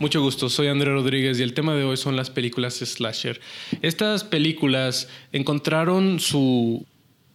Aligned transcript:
Mucho 0.00 0.22
gusto, 0.22 0.48
soy 0.48 0.68
André 0.68 0.90
Rodríguez 0.94 1.38
y 1.38 1.42
el 1.42 1.52
tema 1.52 1.74
de 1.74 1.84
hoy 1.84 1.98
son 1.98 2.16
las 2.16 2.30
películas 2.30 2.76
slasher. 2.76 3.38
Estas 3.82 4.24
películas 4.24 5.10
encontraron 5.30 6.20
su 6.20 6.86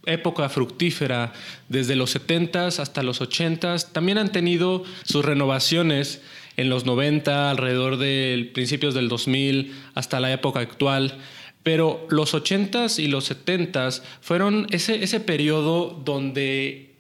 época 0.07 0.49
fructífera 0.49 1.31
desde 1.69 1.95
los 1.95 2.15
70s 2.15 2.79
hasta 2.79 3.03
los 3.03 3.21
80s. 3.21 3.91
También 3.91 4.17
han 4.17 4.31
tenido 4.31 4.83
sus 5.03 5.23
renovaciones 5.23 6.23
en 6.57 6.69
los 6.69 6.87
90, 6.87 7.51
alrededor 7.51 7.97
de 7.97 8.49
principios 8.55 8.95
del 8.95 9.09
2000 9.09 9.75
hasta 9.93 10.19
la 10.19 10.33
época 10.33 10.59
actual. 10.59 11.19
Pero 11.61 12.07
los 12.09 12.33
80s 12.33 12.97
y 12.97 13.09
los 13.09 13.29
70s 13.29 14.01
fueron 14.21 14.65
ese, 14.71 15.03
ese 15.03 15.19
periodo 15.19 16.01
donde 16.03 16.94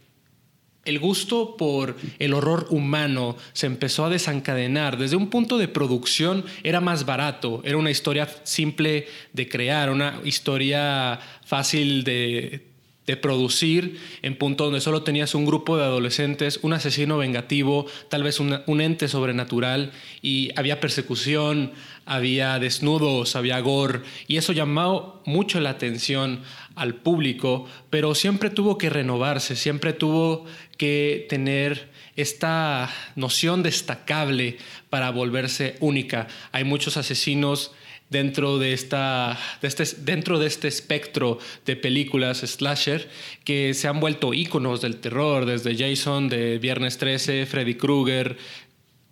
el 0.85 0.99
gusto 0.99 1.57
por 1.57 1.97
el 2.19 2.33
horror 2.33 2.67
humano 2.69 3.35
se 3.53 3.65
empezó 3.65 4.05
a 4.05 4.09
desencadenar. 4.09 4.97
Desde 4.97 5.15
un 5.15 5.29
punto 5.29 5.57
de 5.57 5.67
producción 5.67 6.45
era 6.63 6.79
más 6.79 7.05
barato, 7.05 7.61
era 7.65 7.77
una 7.77 7.91
historia 7.91 8.29
simple 8.43 9.07
de 9.33 9.49
crear, 9.49 9.89
una 9.89 10.21
historia 10.23 11.19
fácil 11.43 12.03
de, 12.03 12.74
producir, 13.15 13.99
en 14.23 14.35
punto 14.35 14.63
donde 14.63 14.81
solo 14.81 15.03
tenías 15.03 15.35
un 15.35 15.45
grupo 15.45 15.77
de 15.77 15.83
adolescentes, 15.83 16.59
un 16.63 16.73
asesino 16.73 17.19
vengativo, 17.19 17.85
tal 18.09 18.23
vez 18.23 18.39
un 18.39 18.81
ente 18.81 19.07
sobrenatural, 19.07 19.91
y 20.23 20.49
había 20.55 20.79
persecución, 20.79 21.71
había 22.05 22.57
desnudos, 22.57 23.35
había 23.35 23.59
gore, 23.59 24.01
y 24.27 24.37
eso 24.37 24.53
llamó 24.53 25.21
mucho 25.25 25.59
la 25.59 25.69
atención 25.69 26.41
al 26.73 26.95
público, 26.95 27.67
pero 27.91 28.15
siempre 28.15 28.49
tuvo 28.49 28.77
que 28.77 28.89
renovarse, 28.89 29.55
siempre 29.55 29.93
tuvo 29.93 30.45
que 30.77 31.27
tener 31.29 31.91
esta 32.15 32.91
noción 33.15 33.61
destacable 33.61 34.57
para 34.89 35.11
volverse 35.11 35.75
única. 35.79 36.27
Hay 36.51 36.63
muchos 36.63 36.97
asesinos 36.97 37.71
dentro 38.09 38.59
de, 38.59 38.73
esta, 38.73 39.37
este, 39.61 39.83
dentro 40.01 40.39
de 40.39 40.47
este 40.47 40.67
espectro 40.67 41.39
de 41.65 41.75
películas 41.75 42.39
slasher 42.39 43.09
que 43.43 43.73
se 43.73 43.87
han 43.87 43.99
vuelto 43.99 44.33
íconos 44.33 44.81
del 44.81 44.97
terror, 44.97 45.45
desde 45.45 45.75
Jason 45.75 46.29
de 46.29 46.59
Viernes 46.59 46.97
13, 46.97 47.45
Freddy 47.45 47.75
Krueger, 47.75 48.37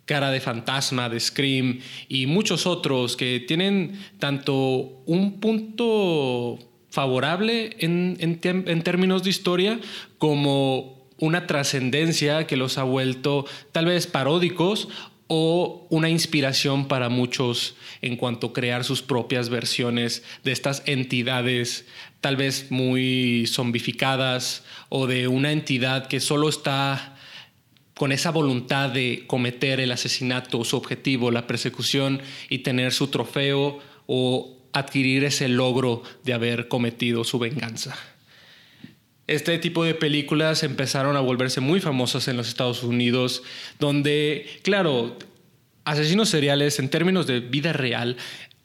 Cara 0.04 0.30
de 0.30 0.40
Fantasma, 0.40 1.08
de 1.08 1.18
Scream 1.18 1.80
y 2.08 2.26
muchos 2.26 2.66
otros 2.66 3.16
que 3.16 3.40
tienen 3.40 3.98
tanto 4.18 5.02
un 5.06 5.40
punto 5.40 6.58
favorable 6.90 7.76
en, 7.80 8.16
en 8.20 8.82
términos 8.82 9.24
de 9.24 9.30
historia 9.30 9.80
como 10.18 11.04
una 11.18 11.46
trascendencia 11.46 12.46
que 12.46 12.56
los 12.56 12.78
ha 12.78 12.82
vuelto 12.82 13.46
tal 13.72 13.86
vez 13.86 14.06
paródicos 14.06 14.88
o 15.26 15.86
una 15.90 16.10
inspiración 16.10 16.86
para 16.86 17.08
muchos 17.08 17.76
en 18.02 18.16
cuanto 18.16 18.48
a 18.48 18.52
crear 18.52 18.84
sus 18.84 19.02
propias 19.02 19.48
versiones 19.48 20.22
de 20.42 20.52
estas 20.52 20.82
entidades 20.86 21.86
tal 22.20 22.36
vez 22.36 22.70
muy 22.70 23.46
zombificadas 23.46 24.64
o 24.88 25.06
de 25.06 25.28
una 25.28 25.52
entidad 25.52 26.08
que 26.08 26.20
solo 26.20 26.48
está 26.48 27.16
con 27.94 28.12
esa 28.12 28.30
voluntad 28.30 28.90
de 28.90 29.24
cometer 29.26 29.80
el 29.80 29.92
asesinato, 29.92 30.64
su 30.64 30.76
objetivo, 30.76 31.30
la 31.30 31.46
persecución 31.46 32.20
y 32.48 32.58
tener 32.58 32.92
su 32.92 33.08
trofeo 33.08 33.78
o 34.06 34.58
adquirir 34.72 35.24
ese 35.24 35.48
logro 35.48 36.02
de 36.24 36.34
haber 36.34 36.68
cometido 36.68 37.24
su 37.24 37.38
venganza. 37.38 37.96
Este 39.26 39.58
tipo 39.58 39.84
de 39.84 39.94
películas 39.94 40.62
empezaron 40.62 41.16
a 41.16 41.20
volverse 41.20 41.60
muy 41.60 41.80
famosas 41.80 42.28
en 42.28 42.36
los 42.36 42.48
Estados 42.48 42.82
Unidos, 42.82 43.42
donde, 43.78 44.46
claro, 44.62 45.16
asesinos 45.84 46.28
seriales 46.28 46.78
en 46.78 46.90
términos 46.90 47.26
de 47.26 47.40
vida 47.40 47.72
real 47.72 48.16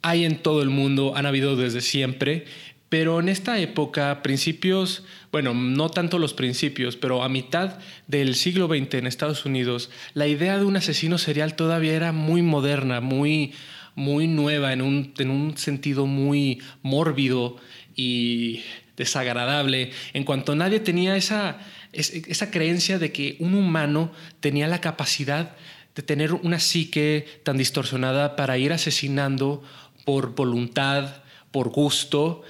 hay 0.01 0.25
en 0.25 0.37
todo 0.37 0.61
el 0.61 0.69
mundo, 0.69 1.13
han 1.15 1.25
habido 1.25 1.55
desde 1.55 1.81
siempre, 1.81 2.45
pero 2.89 3.19
en 3.19 3.29
esta 3.29 3.59
época, 3.59 4.21
principios, 4.23 5.03
bueno, 5.31 5.53
no 5.53 5.89
tanto 5.89 6.17
los 6.17 6.33
principios, 6.33 6.95
pero 6.95 7.23
a 7.23 7.29
mitad 7.29 7.77
del 8.07 8.35
siglo 8.35 8.67
XX 8.67 8.95
en 8.95 9.07
Estados 9.07 9.45
Unidos, 9.45 9.91
la 10.13 10.27
idea 10.27 10.57
de 10.57 10.65
un 10.65 10.75
asesino 10.75 11.17
serial 11.19 11.55
todavía 11.55 11.93
era 11.93 12.11
muy 12.11 12.41
moderna, 12.41 12.99
muy, 12.99 13.53
muy 13.93 14.27
nueva, 14.27 14.73
en 14.73 14.81
un, 14.81 15.13
en 15.19 15.29
un 15.29 15.55
sentido 15.57 16.07
muy 16.07 16.61
mórbido 16.81 17.57
y 17.95 18.61
desagradable, 18.99 19.91
en 20.13 20.25
cuanto 20.25 20.55
nadie 20.55 20.81
tenía 20.81 21.15
esa, 21.15 21.57
esa 21.93 22.51
creencia 22.51 22.99
de 22.99 23.11
que 23.11 23.37
un 23.39 23.55
humano 23.55 24.11
tenía 24.41 24.67
la 24.67 24.81
capacidad 24.81 25.55
de 25.95 26.03
tener 26.03 26.33
una 26.33 26.59
psique 26.59 27.25
tan 27.43 27.57
distorsionada 27.57 28.35
para 28.35 28.57
ir 28.57 28.73
asesinando 28.73 29.63
por 30.03 30.35
voluntad, 30.35 31.23
por 31.51 31.69
gusto, 31.69 32.43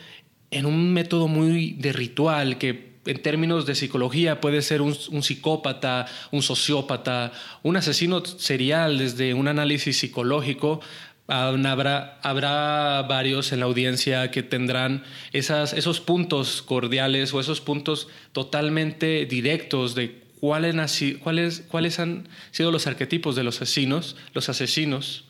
en 0.49 0.65
un 0.65 0.91
método 0.91 1.27
muy 1.27 1.73
de 1.73 1.93
ritual 1.93 2.57
que 2.57 2.89
en 3.05 3.21
términos 3.21 3.65
de 3.65 3.75
psicología 3.75 4.41
puede 4.41 4.61
ser 4.61 4.81
un, 4.81 4.95
un, 5.11 5.23
psicópata, 5.23 6.07
un 6.31 6.41
sociópata, 6.41 7.31
un 7.63 7.77
asesino 7.77 8.25
serial 8.25 8.97
desde 8.97 9.33
un 9.33 9.47
análisis 9.47 9.99
psicológico 9.99 10.81
Habrá, 11.29 12.19
habrá, 12.23 13.03
varios 13.03 13.51
en 13.51 13.59
la 13.59 13.65
audiencia 13.65 14.31
que 14.31 14.43
tendrán 14.43 15.03
esas, 15.31 15.73
esos 15.73 15.99
puntos 15.99 16.61
cordiales 16.61 17.33
o 17.33 17.39
esos 17.39 17.61
puntos 17.61 18.07
totalmente 18.31 19.25
directos 19.25 19.93
de 19.93 20.23
cuáles, 20.39 20.75
cuáles, 21.21 21.61
cuáles 21.67 21.99
han 21.99 22.27
sido 22.51 22.71
los 22.71 22.87
arquetipos 22.87 23.35
de 23.35 23.43
los 23.43 23.61
asesinos, 23.61 24.15
los 24.33 24.49
asesinos. 24.49 25.25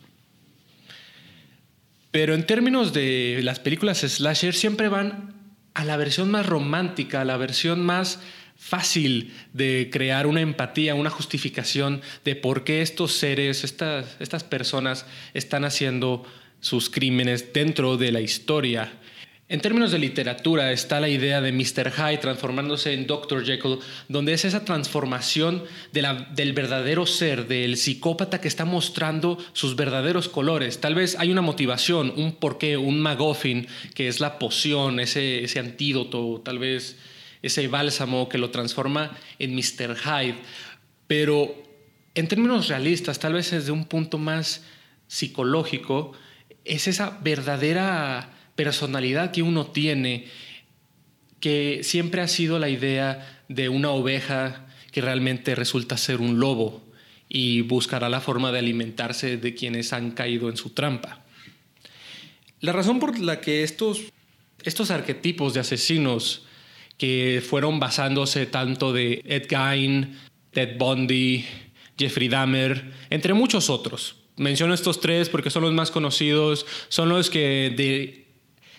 Pero 2.12 2.34
en 2.34 2.46
términos 2.46 2.94
de 2.94 3.42
las 3.44 3.60
películas 3.60 4.00
slasher 4.00 4.56
siempre 4.56 4.90
van 4.90 5.36
a 5.74 5.86
la 5.86 5.98
versión 5.98 6.32
más 6.32 6.46
romántica, 6.46 7.22
a 7.22 7.26
la 7.26 7.38
versión 7.38 7.86
más 7.86 8.20
fácil 8.60 9.34
de 9.54 9.90
crear 9.92 10.28
una 10.28 10.42
empatía, 10.42 10.94
una 10.94 11.10
justificación 11.10 12.02
de 12.26 12.36
por 12.36 12.66
qué 12.66 12.82
estos 12.82 13.14
seres, 13.14 13.64
estas, 13.64 14.18
estas 14.20 14.44
personas 14.44 15.06
están 15.34 15.64
haciendo 15.64 16.26
sus 16.60 16.90
crímenes 16.90 17.54
dentro 17.54 17.96
de 17.96 18.12
la 18.12 18.20
historia. 18.20 18.92
En 19.48 19.62
términos 19.62 19.92
de 19.92 19.98
literatura 19.98 20.72
está 20.72 21.00
la 21.00 21.10
idea 21.10 21.42
de 21.42 21.52
Mr. 21.52 21.92
Hyde 21.92 22.20
transformándose 22.20 22.94
en 22.94 23.08
Dr. 23.08 23.44
Jekyll, 23.44 23.80
donde 24.08 24.34
es 24.34 24.46
esa 24.46 24.64
transformación 24.64 25.64
del 25.92 26.54
verdadero 26.54 27.08
ser, 27.08 27.48
del 27.48 27.78
psicópata 27.78 28.42
que 28.42 28.48
está 28.48 28.66
mostrando 28.66 29.40
sus 29.54 29.76
verdaderos 29.76 30.30
colores. 30.30 30.82
Tal 30.82 30.94
vez 30.94 31.16
hay 31.18 31.32
una 31.32 31.42
motivación, 31.42 32.14
un 32.16 32.34
porqué, 32.36 32.78
un 32.78 33.00
MacGuffin, 33.00 33.68
que 33.96 34.08
es 34.08 34.20
la 34.20 34.38
poción, 34.38 35.00
ese, 35.00 35.44
ese 35.46 35.58
antídoto, 35.58 36.42
tal 36.46 36.60
vez 36.60 36.98
ese 37.42 37.68
bálsamo 37.68 38.30
que 38.30 38.38
lo 38.38 38.50
transforma 38.50 39.18
en 39.38 39.56
Mr. 39.56 39.96
Hyde. 39.96 40.40
Pero 41.08 41.64
en 42.16 42.28
términos 42.28 42.68
realistas, 42.68 43.20
tal 43.20 43.34
vez 43.34 43.52
desde 43.52 43.72
un 43.72 43.86
punto 43.86 44.18
más 44.18 44.64
psicológico, 45.08 46.14
es 46.66 46.88
esa 46.88 47.18
verdadera 47.22 48.32
personalidad 48.56 49.32
que 49.32 49.42
uno 49.42 49.68
tiene, 49.68 50.28
que 51.40 51.80
siempre 51.84 52.22
ha 52.22 52.28
sido 52.28 52.60
la 52.60 52.70
idea 52.70 53.44
de 53.48 53.70
una 53.70 53.92
oveja 53.92 54.68
que 54.92 55.02
realmente 55.02 55.56
resulta 55.56 55.98
ser 55.98 56.20
un 56.20 56.40
lobo 56.40 56.84
y 57.30 57.62
buscará 57.62 58.10
la 58.10 58.22
forma 58.22 58.52
de 58.52 58.60
alimentarse 58.60 59.38
de 59.38 59.54
quienes 59.56 59.94
han 59.94 60.12
caído 60.12 60.50
en 60.50 60.58
su 60.58 60.72
trampa. 60.72 61.24
La 62.60 62.74
razón 62.74 63.00
por 63.00 63.18
la 63.20 63.40
que 63.40 63.64
estos, 63.64 64.02
estos 64.64 64.92
arquetipos 64.92 65.54
de 65.54 65.62
asesinos 65.62 66.44
que 67.00 67.42
fueron 67.44 67.80
basándose 67.80 68.46
tanto 68.46 68.94
de 68.94 69.24
Ed 69.26 69.48
Gein, 69.50 70.20
Ted 70.52 70.78
Bundy, 70.78 71.46
Jeffrey 71.98 72.28
Dahmer, 72.28 72.92
entre 73.10 73.34
muchos 73.34 73.72
otros. 73.72 74.18
Menciono 74.36 74.76
estos 74.76 75.00
tres 75.00 75.30
porque 75.30 75.50
son 75.50 75.64
los 75.64 75.74
más 75.74 75.90
conocidos, 75.90 76.68
son 76.90 77.10
los 77.10 77.32
que 77.32 78.28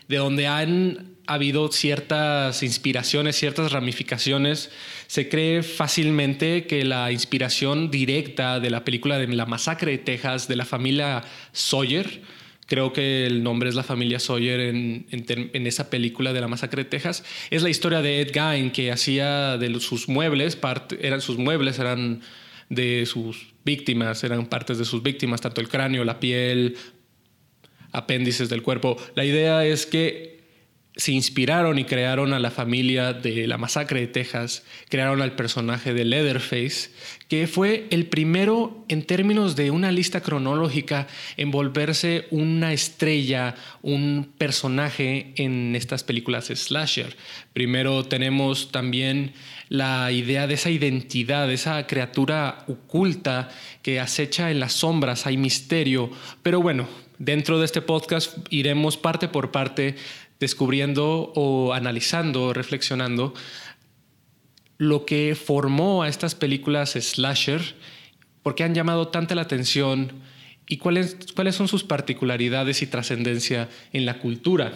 de 0.06 0.16
donde 0.16 0.46
han 0.46 1.16
habido 1.26 1.70
ciertas 1.70 2.62
inspiraciones, 2.62 3.36
ciertas 3.36 3.70
ramificaciones. 3.70 4.70
Se 5.06 5.28
cree 5.28 5.62
fácilmente 5.62 6.66
que 6.66 6.84
la 6.84 7.12
inspiración 7.12 7.90
directa 7.90 8.58
de 8.58 8.70
la 8.70 8.84
película 8.84 9.18
de 9.18 9.28
La 9.28 9.46
Masacre 9.46 9.92
de 9.92 9.98
Texas 9.98 10.48
de 10.48 10.56
la 10.56 10.64
familia 10.64 11.22
Sawyer, 11.52 12.22
creo 12.70 12.92
que 12.92 13.26
el 13.26 13.42
nombre 13.42 13.68
es 13.68 13.74
la 13.74 13.82
familia 13.82 14.20
Sawyer 14.20 14.60
en, 14.60 15.06
esa 15.66 15.90
película 15.90 16.32
de 16.32 16.40
la 16.40 16.46
masacre 16.46 16.84
de 16.84 16.88
Texas, 16.88 17.24
es 17.50 17.64
la 17.64 17.68
historia 17.68 18.00
de 18.00 18.20
Ed 18.20 18.30
Gein 18.32 18.70
que 18.70 18.92
hacía 18.92 19.58
de 19.58 19.80
sus 19.80 20.08
muebles, 20.08 20.56
eran 21.00 21.20
sus 21.20 21.36
muebles 21.36 21.80
eran 21.80 22.22
de 22.68 23.06
sus 23.06 23.54
víctimas, 23.64 24.22
eran 24.22 24.46
partes 24.46 24.78
de 24.78 24.84
sus 24.84 25.02
víctimas, 25.02 25.40
tanto 25.40 25.60
el 25.60 25.68
cráneo, 25.68 26.04
la 26.04 26.20
piel, 26.20 26.76
apéndices 27.90 28.48
del 28.48 28.62
cuerpo. 28.62 28.96
La 29.16 29.24
idea 29.24 29.66
es 29.66 29.84
que 29.84 30.39
se 30.96 31.12
inspiraron 31.12 31.78
y 31.78 31.84
crearon 31.84 32.32
a 32.32 32.40
la 32.40 32.50
familia 32.50 33.12
de 33.12 33.46
la 33.46 33.58
masacre 33.58 34.00
de 34.00 34.06
Texas, 34.08 34.64
crearon 34.88 35.22
al 35.22 35.36
personaje 35.36 35.94
de 35.94 36.04
Leatherface, 36.04 36.90
que 37.28 37.46
fue 37.46 37.86
el 37.90 38.06
primero 38.06 38.84
en 38.88 39.04
términos 39.04 39.54
de 39.54 39.70
una 39.70 39.92
lista 39.92 40.20
cronológica 40.20 41.06
en 41.36 41.52
volverse 41.52 42.26
una 42.30 42.72
estrella, 42.72 43.54
un 43.82 44.32
personaje 44.36 45.32
en 45.36 45.76
estas 45.76 46.02
películas 46.02 46.46
slasher. 46.46 47.16
Primero 47.52 48.04
tenemos 48.04 48.72
también 48.72 49.32
la 49.68 50.10
idea 50.10 50.48
de 50.48 50.54
esa 50.54 50.70
identidad, 50.70 51.46
de 51.46 51.54
esa 51.54 51.86
criatura 51.86 52.64
oculta 52.66 53.48
que 53.82 54.00
acecha 54.00 54.50
en 54.50 54.58
las 54.58 54.72
sombras, 54.72 55.26
hay 55.26 55.36
misterio, 55.36 56.10
pero 56.42 56.60
bueno, 56.60 56.88
dentro 57.18 57.60
de 57.60 57.66
este 57.66 57.80
podcast 57.80 58.36
iremos 58.50 58.96
parte 58.96 59.28
por 59.28 59.52
parte 59.52 59.94
descubriendo 60.40 61.32
o 61.36 61.72
analizando, 61.74 62.52
reflexionando 62.52 63.34
lo 64.78 65.04
que 65.04 65.36
formó 65.36 66.02
a 66.02 66.08
estas 66.08 66.34
películas 66.34 66.92
slasher, 66.92 67.60
por 68.42 68.54
qué 68.54 68.64
han 68.64 68.74
llamado 68.74 69.08
tanta 69.08 69.34
la 69.34 69.42
atención 69.42 70.22
y 70.66 70.78
cuáles, 70.78 71.18
cuáles 71.34 71.54
son 71.54 71.68
sus 71.68 71.84
particularidades 71.84 72.80
y 72.80 72.86
trascendencia 72.86 73.68
en 73.92 74.06
la 74.06 74.18
cultura. 74.18 74.72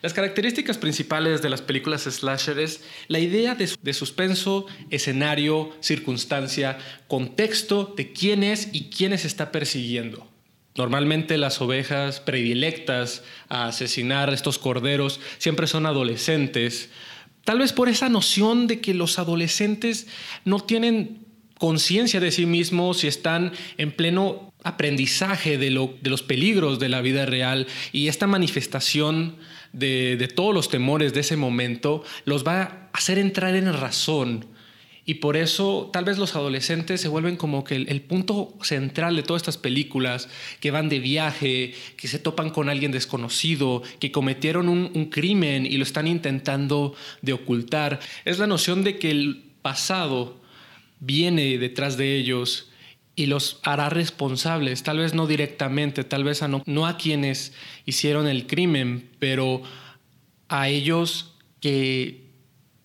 Las 0.00 0.14
características 0.14 0.78
principales 0.78 1.42
de 1.42 1.50
las 1.50 1.60
películas 1.60 2.04
slasher 2.04 2.58
es 2.58 2.82
la 3.08 3.18
idea 3.18 3.54
de, 3.54 3.70
de, 3.82 3.92
suspenso, 3.92 4.66
escenario, 4.90 5.70
circunstancia, 5.80 6.78
contexto 7.06 7.92
de 7.96 8.12
quién 8.12 8.42
es 8.42 8.70
y 8.72 8.88
quiénes 8.88 9.26
está 9.26 9.52
persiguiendo. 9.52 10.31
Normalmente 10.76 11.36
las 11.36 11.60
ovejas 11.60 12.20
predilectas 12.20 13.22
a 13.48 13.66
asesinar 13.66 14.32
estos 14.32 14.58
corderos 14.58 15.20
siempre 15.38 15.66
son 15.66 15.84
adolescentes, 15.84 16.90
tal 17.44 17.58
vez 17.58 17.72
por 17.72 17.88
esa 17.88 18.08
noción 18.08 18.66
de 18.66 18.80
que 18.80 18.94
los 18.94 19.18
adolescentes 19.18 20.06
no 20.44 20.60
tienen 20.60 21.26
conciencia 21.58 22.20
de 22.20 22.32
sí 22.32 22.46
mismos 22.46 23.04
y 23.04 23.06
están 23.06 23.52
en 23.76 23.92
pleno 23.92 24.52
aprendizaje 24.64 25.58
de, 25.58 25.70
los 25.70 26.22
peligros 26.22 26.78
de 26.78 26.88
la 26.88 27.02
vida 27.02 27.26
real 27.26 27.66
y 27.92 28.08
esta 28.08 28.26
manifestación 28.26 29.36
de, 29.72 30.16
de 30.16 30.28
todos 30.28 30.54
los 30.54 30.68
temores 30.68 31.12
de 31.14 31.20
ese 31.20 31.36
momento 31.36 32.02
los 32.24 32.46
va 32.46 32.62
a 32.62 32.88
hacer 32.92 33.18
entrar 33.18 33.54
en 33.54 33.72
razón 33.72 34.46
y 35.12 35.16
por 35.16 35.36
eso 35.36 35.90
tal 35.92 36.06
vez 36.06 36.16
los 36.16 36.34
adolescentes 36.36 37.02
se 37.02 37.08
vuelven 37.08 37.36
como 37.36 37.64
que 37.64 37.76
el, 37.76 38.00
punto 38.00 38.54
central 38.62 39.14
de 39.14 39.22
todas 39.22 39.42
estas 39.42 39.58
películas, 39.58 40.30
que 40.58 40.70
van 40.70 40.88
de 40.88 41.00
viaje, 41.00 41.74
que 41.98 42.08
se 42.08 42.18
topan 42.18 42.48
con 42.48 42.70
alguien 42.70 42.92
desconocido, 42.92 43.82
que 44.00 44.10
cometieron 44.10 44.70
un, 44.70 45.10
crimen 45.10 45.66
y 45.66 45.76
lo 45.76 45.82
están 45.82 46.06
intentando 46.06 46.94
de 47.20 47.34
ocultar. 47.34 48.00
Es 48.24 48.38
la 48.38 48.46
noción 48.46 48.84
de 48.84 48.98
que 48.98 49.10
el 49.10 49.44
pasado 49.60 50.40
viene 50.98 51.58
detrás 51.58 51.98
de 51.98 52.16
ellos 52.16 52.70
y 53.14 53.26
los 53.26 53.60
hará 53.64 53.90
responsables, 53.90 54.82
tal 54.82 54.96
vez 54.96 55.12
no 55.12 55.26
directamente, 55.26 56.04
tal 56.04 56.24
vez 56.24 56.42
a 56.42 56.48
no 56.48 56.86
a 56.86 56.96
quienes 56.96 57.52
hicieron 57.84 58.28
el 58.28 58.46
crimen, 58.46 59.10
pero 59.18 59.62
a 60.48 60.70
ellos 60.70 61.34
que 61.60 62.21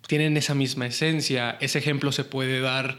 tienen 0.07 0.38
esa 0.38 0.56
misma 0.56 0.88
esencia. 0.88 1.57
Ese 1.59 1.80
ejemplo 1.80 2.12
se 2.12 2.24
puede 2.24 2.59
dar 2.59 2.98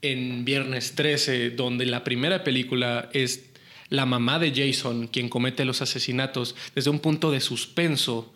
en 0.00 0.44
Viernes 0.44 0.94
13, 0.94 1.50
donde 1.50 1.84
la 1.86 2.04
primera 2.04 2.44
película 2.44 3.10
es 3.12 3.50
la 3.88 4.06
mamá 4.06 4.38
de 4.38 4.52
Jason 4.54 5.08
quien 5.08 5.28
comete 5.28 5.64
los 5.64 5.82
asesinatos 5.82 6.54
desde 6.74 6.90
un 6.90 7.00
punto 7.00 7.30
de 7.30 7.40
suspenso 7.40 8.32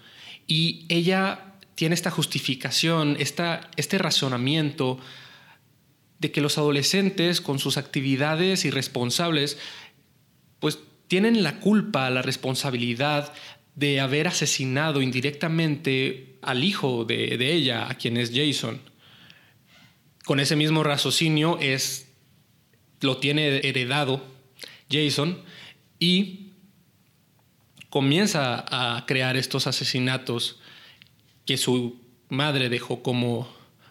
y 0.47 0.87
ella 0.89 1.55
tiene 1.75 1.95
esta 1.95 2.11
justificación, 2.11 3.17
esta, 3.19 3.71
este 3.77 3.99
razonamiento 3.99 4.99
de 6.19 6.33
que 6.33 6.41
los 6.41 6.59
adolescentes 6.59 7.41
con 7.41 7.59
sus 7.59 7.77
actividades 7.77 8.65
irresponsables 8.65 9.59
pues 10.59 10.79
tienen 11.09 11.43
la 11.43 11.61
culpa, 11.61 12.09
la 12.11 12.23
responsabilidad 12.23 13.33
de 13.75 14.01
haber 14.01 14.29
asesinado 14.29 15.03
indirectamente 15.03 16.32
al 16.43 16.65
hijo 16.65 17.05
de, 17.05 17.55
ella, 17.55 17.89
a 17.89 17.95
quien 17.95 18.17
es 18.17 18.33
Jason. 18.35 18.81
Con 20.25 20.41
ese 20.41 20.57
mismo 20.57 20.83
raciocinio 20.83 21.59
es, 21.61 22.09
lo 23.01 23.19
tiene 23.19 23.67
heredado 23.67 24.23
Jason 24.91 25.39
y 25.99 26.51
comienza 27.89 28.65
a 28.69 29.07
crear 29.07 29.37
estos 29.37 29.67
asesinatos 29.67 30.61
que 31.45 31.57
su 31.57 32.01
madre 32.29 32.69
dejó 32.69 33.03
como, 33.03 33.49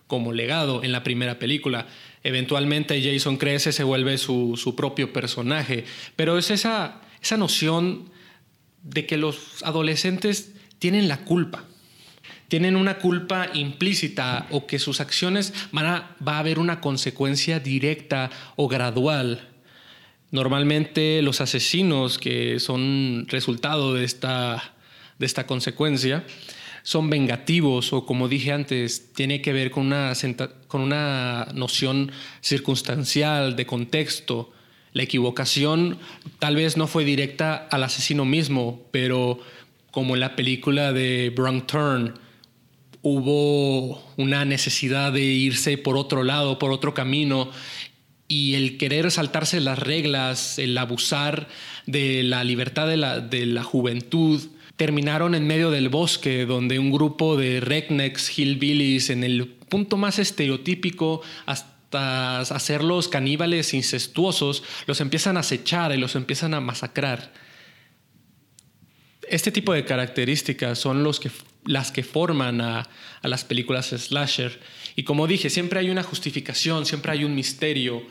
como 0.07 0.33
legado 0.33 0.83
en 0.83 0.91
la 0.91 1.03
primera 1.03 1.39
película. 1.39 1.87
Eventualmente 2.23 3.01
Jason 3.01 3.37
crece, 3.37 3.71
se 3.71 3.83
vuelve 3.83 4.17
su, 4.17 4.57
su 4.57 4.75
propio 4.75 5.13
personaje, 5.13 5.85
pero 6.15 6.37
es 6.37 6.51
esa, 6.51 7.01
esa 7.21 7.37
noción 7.37 8.09
de 8.83 9.05
que 9.05 9.17
los 9.17 9.63
adolescentes 9.63 10.53
tienen 10.79 11.07
la 11.07 11.23
culpa, 11.23 11.65
tienen 12.51 12.75
una 12.75 12.97
culpa 12.97 13.47
implícita 13.53 14.45
o 14.51 14.67
que 14.67 14.77
sus 14.77 14.99
acciones 14.99 15.53
van 15.71 15.85
a, 15.85 16.17
va 16.27 16.35
a 16.35 16.39
haber 16.39 16.59
una 16.59 16.81
consecuencia 16.81 17.61
directa 17.61 18.29
o 18.57 18.67
gradual. 18.67 19.47
Normalmente 20.31 21.21
los 21.21 21.39
asesinos 21.39 22.17
que 22.17 22.59
son 22.59 23.25
resultado 23.29 23.93
de 23.93 24.03
esta, 24.03 24.73
de 25.17 25.25
esta 25.27 25.47
consecuencia 25.47 26.25
son 26.83 27.09
vengativos 27.09 27.93
o 27.93 28.05
como 28.05 28.27
dije 28.27 28.51
antes, 28.51 29.13
tiene 29.13 29.41
que 29.41 29.53
ver 29.53 29.71
con 29.71 29.85
una, 29.85 30.11
con 30.67 30.81
una 30.81 31.47
noción 31.53 32.11
circunstancial, 32.41 33.55
de 33.55 33.65
contexto, 33.65 34.51
la 34.91 35.03
equivocación 35.03 35.99
tal 36.39 36.57
vez 36.57 36.75
no 36.75 36.87
fue 36.87 37.05
directa 37.05 37.55
al 37.71 37.85
asesino 37.85 38.25
mismo, 38.25 38.81
pero 38.91 39.39
como 39.89 40.15
en 40.15 40.19
la 40.19 40.35
película 40.35 40.91
de 40.91 41.33
Wrong 41.33 41.65
Turn, 41.65 42.19
hubo 43.01 44.03
una 44.17 44.45
necesidad 44.45 45.11
de 45.11 45.23
irse 45.23 45.77
por 45.77 45.97
otro 45.97 46.23
lado, 46.23 46.59
por 46.59 46.71
otro 46.71 46.93
camino, 46.93 47.49
y 48.27 48.53
el 48.53 48.77
querer 48.77 49.11
saltarse 49.11 49.59
las 49.59 49.79
reglas, 49.79 50.57
el 50.57 50.77
abusar 50.77 51.47
de 51.85 52.23
la 52.23 52.43
libertad 52.43 52.87
de 52.87 53.45
la, 53.45 53.63
juventud, 53.63 54.41
terminaron 54.77 55.35
en 55.35 55.45
medio 55.47 55.69
del 55.69 55.89
bosque, 55.89 56.45
donde 56.45 56.79
un 56.79 56.91
grupo 56.91 57.35
de 57.35 57.59
rednecks, 57.59 58.37
hillbillies, 58.37 59.09
en 59.09 59.25
el 59.25 59.47
punto 59.47 59.97
más 59.97 60.17
estereotípico, 60.17 61.21
hasta 61.45 62.39
hacerlos 62.39 63.09
caníbales 63.09 63.73
incestuosos, 63.73 64.63
los 64.85 65.01
empiezan 65.01 65.35
a 65.35 65.41
acechar 65.41 65.91
y 65.93 65.97
los 65.97 66.15
empiezan 66.15 66.53
a 66.53 66.61
masacrar. 66.61 67.33
Este 69.27 69.51
tipo 69.51 69.73
de 69.73 69.83
características 69.83 70.79
son 70.79 71.03
los 71.03 71.19
que, 71.19 71.31
las 71.65 71.91
que 71.91 72.03
forman 72.03 72.61
a, 72.61 72.89
las 73.23 73.43
películas 73.43 73.87
slasher. 73.89 74.59
Y 74.95 75.03
como 75.03 75.27
dije, 75.27 75.49
siempre 75.49 75.79
hay 75.79 75.89
una 75.89 76.03
justificación, 76.03 76.85
siempre 76.85 77.11
hay 77.11 77.23
un 77.23 77.35
misterio. 77.35 78.03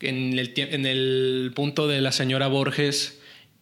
En 0.00 0.38
el, 0.38 0.52
en 0.56 0.86
el 0.86 1.52
punto 1.54 1.86
de 1.86 2.00
la 2.00 2.10
señora 2.10 2.48
Borges, 2.48 3.20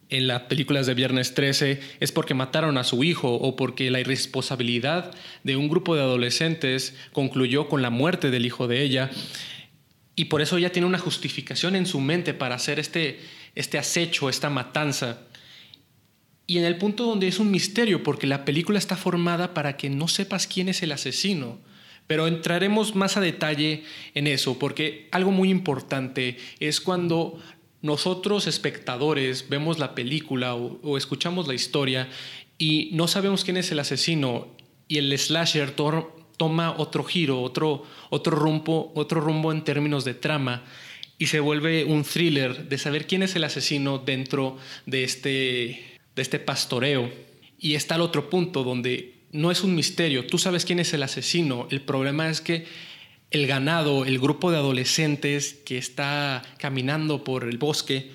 en 0.09 0.26
las 0.26 0.42
películas 0.42 0.87
de 0.87 0.95
Viernes 0.95 1.35
13 1.35 1.80
es 2.00 2.12
porque 2.12 2.33
mataron 2.33 2.78
a 2.78 2.85
su 2.85 3.04
hijo 3.04 3.35
o 3.35 3.57
porque 3.57 3.90
la 3.90 4.00
irresponsabilidad 4.00 5.14
de 5.45 5.57
un 5.57 5.68
grupo 5.68 5.95
de 5.95 6.02
adolescentes 6.02 6.97
concluyó 7.12 7.68
con 7.68 7.83
la 7.83 7.90
muerte 7.90 8.30
del 8.30 8.47
hijo 8.47 8.68
de 8.68 8.83
ella 8.83 9.11
y 10.18 10.25
por 10.25 10.42
eso 10.42 10.57
ella 10.57 10.73
tiene 10.73 10.88
una 10.88 10.99
justificación 10.99 11.76
en 11.76 11.87
su 11.87 12.00
mente 12.00 12.35
para 12.35 12.57
hacer 12.57 12.80
este, 12.80 13.21
este 13.54 13.78
acecho, 13.78 14.28
esta 14.28 14.50
matanza. 14.50 15.21
Y 16.50 16.57
en 16.57 16.64
el 16.64 16.78
punto 16.78 17.05
donde 17.05 17.28
es 17.28 17.40
un 17.40 17.50
misterio, 17.50 18.02
porque 18.02 18.26
la 18.26 18.47
película 18.47 18.78
está 18.78 18.97
formada 18.97 19.52
para 19.52 19.76
que 19.76 19.90
no 19.90 20.09
sepas 20.09 20.47
quién 20.47 20.71
es 20.71 20.83
el 20.83 20.93
asesino. 20.93 21.59
Pero 22.07 22.26
entraremos 22.26 22.95
más 22.95 23.19
a 23.19 23.21
detalle 23.21 23.85
en 24.14 24.26
eso, 24.26 24.59
porque 24.59 25.09
algo 25.12 25.31
muy 25.31 25.50
importante 25.50 26.38
es 26.59 26.81
cuando 26.81 27.38
nosotros 27.83 28.47
espectadores 28.47 29.50
vemos 29.50 29.78
la 29.78 29.95
película 29.95 30.55
o, 30.55 30.97
escuchamos 30.97 31.47
la 31.47 31.55
historia 31.55 32.09
y 32.57 32.88
no 32.95 33.09
sabemos 33.09 33.45
quién 33.45 33.59
es 33.59 33.71
el 33.71 33.81
asesino 33.81 34.49
y 34.88 34.97
el 34.97 35.17
slasher 35.19 35.73
toma 36.38 36.75
otro 36.78 37.05
giro, 37.05 37.43
otro, 37.43 37.85
otro, 38.09 38.37
rumbo, 38.37 38.90
otro 38.95 39.21
rumbo 39.21 39.52
en 39.52 39.64
términos 39.64 40.07
de 40.07 40.14
trama 40.14 40.64
y 41.19 41.26
se 41.26 41.40
vuelve 41.40 41.85
un 41.85 42.05
thriller 42.05 42.71
de 42.71 42.78
saber 42.78 43.07
quién 43.07 43.23
es 43.23 43.37
el 43.37 43.45
asesino 43.45 43.99
dentro 43.99 44.57
de 44.87 45.05
este, 45.05 45.88
de 46.19 46.23
este 46.23 46.39
pastoreo. 46.39 47.11
Y 47.59 47.75
está 47.75 47.95
el 47.95 48.03
otro 48.03 48.29
punto 48.29 48.65
donde 48.65 49.15
no 49.33 49.51
es 49.51 49.63
un 49.63 49.75
misterio, 49.75 50.27
tú 50.27 50.37
sabes 50.37 50.65
quién 50.65 50.81
es 50.81 50.93
el 50.93 51.03
asesino, 51.03 51.67
el 51.71 51.81
problema 51.81 52.29
es 52.29 52.41
que 52.41 52.67
el 53.31 53.47
ganado, 53.47 54.05
el 54.05 54.19
grupo 54.19 54.51
de 54.51 54.57
adolescentes 54.57 55.55
que 55.65 55.79
está 55.79 56.43
caminando 56.59 57.25
por 57.25 57.45
el 57.45 57.59
bosque, 57.59 58.11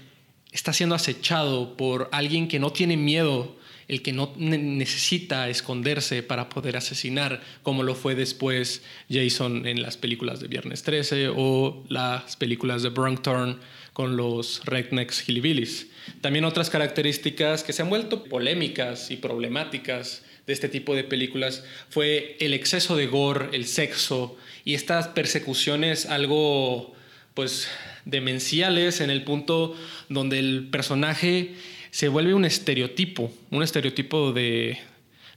está 0.52 0.74
siendo 0.74 0.96
acechado 0.96 1.78
por 1.78 2.10
alguien 2.12 2.48
que 2.48 2.60
no 2.60 2.72
tiene 2.72 2.98
miedo 2.98 3.56
el 3.88 4.02
que 4.02 4.14
no 4.14 4.34
necesita 4.38 5.50
esconderse 5.50 6.24
para 6.24 6.50
poder 6.50 6.78
asesinar, 6.78 7.42
como 7.64 7.84
lo 7.84 7.96
fue 7.96 8.16
después 8.16 8.82
Jason 9.10 9.66
en 9.68 9.82
las 9.82 9.98
películas 9.98 10.40
de 10.40 10.48
Viernes 10.48 10.84
13 10.84 11.30
o 11.36 11.84
las 11.90 12.36
películas 12.38 12.82
de 12.82 12.92
Turn 12.92 13.60
con 13.94 14.18
los 14.18 14.66
Rednecks 14.66 15.28
Hillbillies. 15.30 15.88
También 16.22 16.46
otras 16.46 16.70
características 16.70 17.64
que 17.64 17.74
se 17.74 17.84
han 17.84 17.90
vuelto 17.90 18.24
polémicas 18.26 19.12
y 19.12 19.18
problemáticas 19.18 20.24
de 20.46 20.54
este 20.54 20.68
tipo 20.68 20.96
de 20.96 21.04
películas 21.04 21.64
fue 21.90 22.36
el 22.40 22.54
exceso 22.54 22.96
de 22.96 23.08
gore, 23.08 23.50
el 23.54 23.66
sexo 23.66 24.36
y 24.66 24.74
estas 24.74 25.08
persecuciones 25.10 26.06
algo 26.06 26.94
pues 27.34 27.68
demenciales 28.06 29.00
en 29.00 29.10
el 29.10 29.24
punto 29.24 29.76
donde 30.10 30.40
el 30.40 30.68
personaje 30.70 31.54
se 31.92 32.08
vuelve 32.08 32.34
un 32.34 32.46
estereotipo, 32.46 33.32
un 33.52 33.64
estereotipo 33.64 34.34
de, 34.34 34.80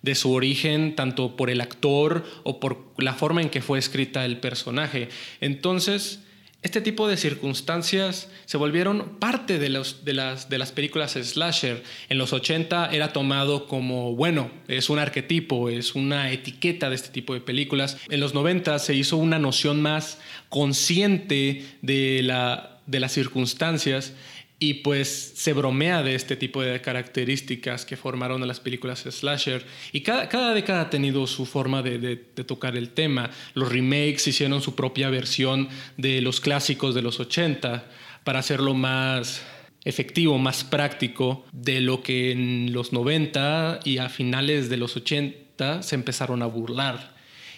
de 0.02 0.14
su 0.14 0.32
origen, 0.32 0.96
tanto 0.96 1.36
por 1.36 1.50
el 1.50 1.60
actor 1.60 2.24
o 2.44 2.60
por 2.60 2.92
la 2.98 3.14
forma 3.14 3.42
en 3.42 3.50
que 3.50 3.60
fue 3.60 3.78
escrita 3.78 4.24
el 4.24 4.38
personaje. 4.38 5.08
Entonces, 5.40 6.20
este 6.66 6.80
tipo 6.80 7.06
de 7.06 7.16
circunstancias 7.16 8.28
se 8.44 8.56
volvieron 8.56 9.20
parte 9.20 9.60
de, 9.60 9.68
las, 9.68 10.04
de 10.04 10.12
las 10.58 10.72
películas 10.72 11.12
slasher. 11.12 11.84
En 12.08 12.18
los 12.18 12.32
80 12.32 12.90
era 12.92 13.12
tomado 13.12 13.68
como, 13.68 14.16
bueno, 14.16 14.50
es 14.66 14.90
un 14.90 14.98
arquetipo, 14.98 15.70
es 15.70 15.94
una 15.94 16.32
etiqueta 16.32 16.90
de 16.90 16.96
este 16.96 17.10
tipo 17.10 17.34
de 17.34 17.40
películas. 17.40 17.98
En 18.08 18.18
los 18.18 18.34
90 18.34 18.80
se 18.80 18.94
hizo 18.94 19.16
una 19.16 19.38
noción 19.38 19.80
más 19.80 20.18
consciente 20.48 21.64
de 21.82 22.22
las 22.24 23.12
circunstancias 23.12 24.12
y 24.58 24.74
pues 24.74 25.34
se 25.36 25.52
bromea 25.52 26.02
de 26.02 26.14
este 26.14 26.34
tipo 26.34 26.62
de 26.62 26.80
características 26.80 27.84
que 27.84 27.96
formaron 27.96 28.42
a 28.42 28.46
las 28.46 28.58
películas 28.60 29.00
slasher. 29.00 29.64
Y 29.92 30.00
cada, 30.00 30.28
cada 30.28 30.54
década 30.54 30.82
ha 30.82 30.90
tenido 30.90 31.26
su 31.26 31.44
forma 31.44 31.82
de, 31.82 31.98
de, 31.98 32.16
tocar 32.44 32.76
el 32.76 32.90
tema. 32.90 33.30
Los 33.54 33.70
remakes 33.70 34.26
hicieron 34.26 34.62
su 34.62 34.74
propia 34.74 35.10
versión 35.10 35.68
de 35.98 36.22
los 36.22 36.40
clásicos 36.40 36.94
de 36.94 37.02
los 37.02 37.20
80 37.20 37.86
para 38.24 38.38
hacerlo 38.38 38.72
más 38.72 39.42
efectivo, 39.84 40.38
más 40.38 40.64
práctico 40.64 41.44
de 41.52 41.80
lo 41.80 42.02
que 42.02 42.32
en 42.32 42.72
los 42.72 42.92
90 42.92 43.80
y 43.84 43.98
a 43.98 44.08
finales 44.08 44.68
de 44.70 44.78
los 44.78 44.96
80 44.96 45.82
se 45.82 45.94
empezaron 45.94 46.42
a 46.42 46.46
burlar. 46.46 47.14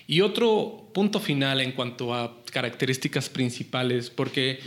Y 0.07 0.23
otro 0.23 0.91
punto 0.95 1.21
final 1.21 1.61
en 1.61 1.73
cuanto 1.73 2.15
a 2.15 2.43
características 2.51 3.29
principales, 3.29 4.11
porque 4.11 4.59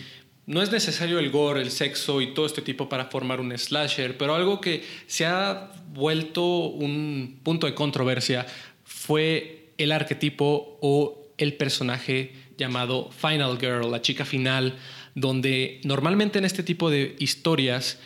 no 0.46 0.62
es 0.62 0.72
necesario 0.72 1.20
el 1.20 1.30
gore, 1.30 1.62
el 1.62 1.72
sexo 1.72 2.22
y 2.22 2.34
todo 2.34 2.46
este 2.46 2.62
tipo 2.62 2.90
para 2.90 3.06
formar 3.06 3.40
un 3.40 3.58
slasher, 3.58 4.18
pero 4.18 4.36
algo 4.36 4.60
que 4.60 4.84
se 5.08 5.26
ha 5.26 5.72
vuelto 5.94 6.44
un 6.44 7.40
punto 7.44 7.68
de 7.68 7.76
controversia 7.76 8.46
fue 8.84 9.74
el 9.78 9.92
arquetipo 9.92 10.78
o 10.82 11.28
el 11.38 11.54
personaje 11.54 12.34
llamado 12.58 13.10
Final 13.12 13.58
Girl, 13.60 13.92
la 13.92 14.02
chica 14.02 14.26
final, 14.26 14.78
donde 15.16 15.82
normalmente 15.84 16.40
en 16.40 16.46
este 16.46 16.64
tipo 16.64 16.90
de 16.90 17.16
historias 17.20 18.00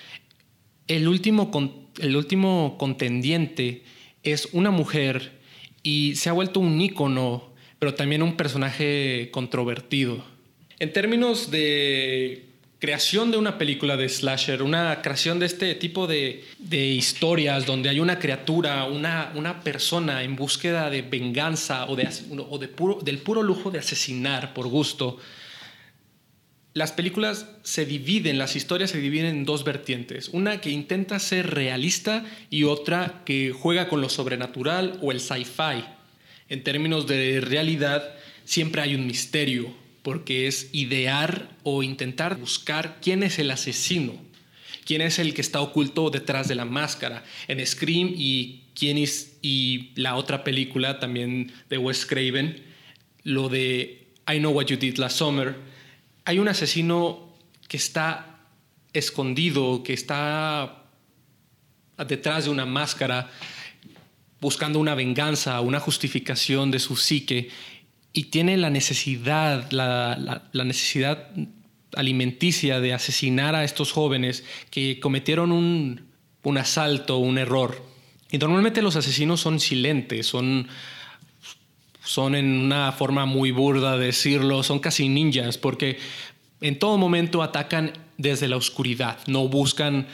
el 0.88 1.08
último, 1.08 1.52
el 2.00 2.16
último 2.16 2.76
contendiente 2.78 3.84
es 4.24 4.50
una 4.54 4.72
mujer 4.72 5.40
y 5.84 6.16
se 6.16 6.30
ha 6.30 6.34
vuelto 6.34 6.60
un 6.60 6.80
ícono, 6.80 7.54
pero 7.80 7.94
también 7.94 8.24
un 8.24 8.38
personaje 8.38 9.30
controvertido. 9.32 10.35
En 10.80 10.92
términos 10.92 11.52
de 11.52 12.46
creación 12.80 13.32
de 13.32 13.38
una 13.38 13.58
película 13.58 13.96
de 13.96 14.10
slasher, 14.10 14.62
una 14.62 15.02
creación 15.02 15.40
de 15.40 15.46
este 15.46 15.74
tipo 15.76 16.06
de, 16.06 16.44
historias 16.72 17.66
donde 17.66 17.90
hay 17.90 18.00
una 18.00 18.20
criatura, 18.20 18.84
una, 18.86 19.62
persona 19.64 20.24
en 20.24 20.36
búsqueda 20.36 20.90
de 20.90 21.02
venganza 21.02 21.86
o, 21.86 21.96
de, 21.96 22.10
del 23.04 23.18
puro 23.20 23.42
lujo 23.42 23.72
de 23.72 23.80
asesinar 23.80 24.54
por 24.54 24.68
gusto, 24.68 25.18
las 26.74 26.92
películas 26.92 27.48
se 27.64 27.86
dividen, 27.86 28.38
las 28.38 28.58
historias 28.58 28.92
se 28.92 29.00
dividen 29.00 29.28
en 29.28 29.46
dos 29.46 29.64
vertientes. 29.64 30.28
Una 30.34 30.60
que 30.60 30.72
intenta 30.72 31.20
ser 31.20 31.52
realista 31.52 32.26
y 32.50 32.66
otra 32.66 33.22
que 33.26 33.54
juega 33.54 33.88
con 33.88 34.02
lo 34.02 34.10
sobrenatural 34.10 35.00
o 35.02 35.14
el 35.14 35.22
sci-fi. 35.22 35.86
En 36.50 36.66
términos 36.66 37.08
de 37.08 37.40
realidad, 37.40 38.14
siempre 38.44 38.82
hay 38.82 38.94
un 38.94 39.08
misterio, 39.08 39.85
porque 40.06 40.46
es 40.46 40.70
idear 40.72 41.50
o 41.64 41.82
intentar 41.82 42.38
buscar 42.38 43.00
quién 43.02 43.24
es 43.24 43.40
el 43.40 43.50
asesino, 43.50 44.14
quién 44.86 45.02
es 45.02 45.18
el 45.18 45.34
que 45.34 45.42
está 45.42 45.62
oculto 45.62 46.12
detrás 46.12 46.48
de 46.48 46.54
la 46.54 46.64
máscara. 46.64 47.24
En 47.48 47.66
Scream 47.66 48.14
y, 48.16 48.66
quién 48.76 49.00
es, 49.00 49.40
y 49.42 49.90
la 49.96 50.16
otra 50.16 50.44
película 50.44 51.00
también 51.00 51.52
de 51.72 51.80
Wes 51.80 52.06
Craven, 52.06 52.64
lo 53.24 53.50
de 53.50 54.06
I 54.32 54.38
Know 54.38 54.52
What 54.52 54.68
You 54.68 54.78
Did 54.78 54.98
Last 54.98 55.18
Summer, 55.18 55.56
hay 56.24 56.38
un 56.38 56.50
asesino 56.50 57.36
que 57.68 57.78
está 57.78 58.42
escondido, 58.94 59.82
que 59.82 59.94
está 59.94 60.84
detrás 62.08 62.46
de 62.46 62.52
una 62.52 62.68
máscara 62.68 63.32
buscando 64.40 64.78
una 64.78 64.94
venganza, 64.94 65.60
una 65.62 65.80
justificación 65.80 66.70
de 66.70 66.78
su 66.78 66.96
psique 66.96 67.50
y 68.16 68.24
tiene 68.24 68.56
la 68.56 68.70
necesidad, 68.70 69.70
la, 69.72 70.42
necesidad 70.54 71.28
alimenticia 71.98 72.80
de 72.80 72.94
asesinar 72.94 73.56
a 73.56 73.66
estos 73.66 73.92
jóvenes 73.92 74.46
que 74.72 75.02
cometieron 75.02 75.52
un, 75.52 76.08
un 76.42 76.58
asalto, 76.58 77.18
un 77.18 77.38
error. 77.38 77.86
Y 78.32 78.38
normalmente 78.38 78.82
los 78.82 78.96
asesinos 78.96 79.42
son 79.42 79.60
silentes, 79.60 80.26
son, 80.28 80.70
son 82.06 82.36
en 82.36 82.46
una 82.46 82.94
forma 82.94 83.26
muy 83.26 83.52
burda 83.52 83.98
de 83.98 84.06
decirlo, 84.06 84.64
son 84.64 84.80
casi 84.80 85.10
ninjas, 85.10 85.58
porque 85.58 86.00
en 86.62 86.80
todo 86.80 86.98
momento 86.98 87.44
atacan 87.44 87.92
desde 88.18 88.48
la 88.48 88.56
oscuridad, 88.56 89.20
no 89.28 89.50
buscan 89.50 90.08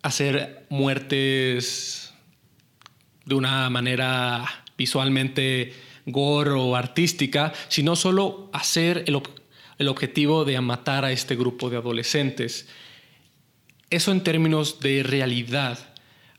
hacer 0.00 0.64
muertes 0.70 2.14
de 3.26 3.34
una 3.34 3.68
manera 3.68 4.64
visualmente 4.78 5.91
gore 6.06 6.50
o 6.50 6.76
artística, 6.76 7.52
sino 7.68 7.96
solo 7.96 8.50
hacer 8.52 9.04
el, 9.06 9.20
el 9.78 9.88
objetivo 9.88 10.44
de 10.44 10.60
matar 10.60 11.04
a 11.04 11.12
este 11.12 11.36
grupo 11.36 11.70
de 11.70 11.76
adolescentes. 11.76 12.68
Eso 13.90 14.12
en 14.12 14.22
términos 14.22 14.80
de 14.80 15.02
realidad. 15.02 15.78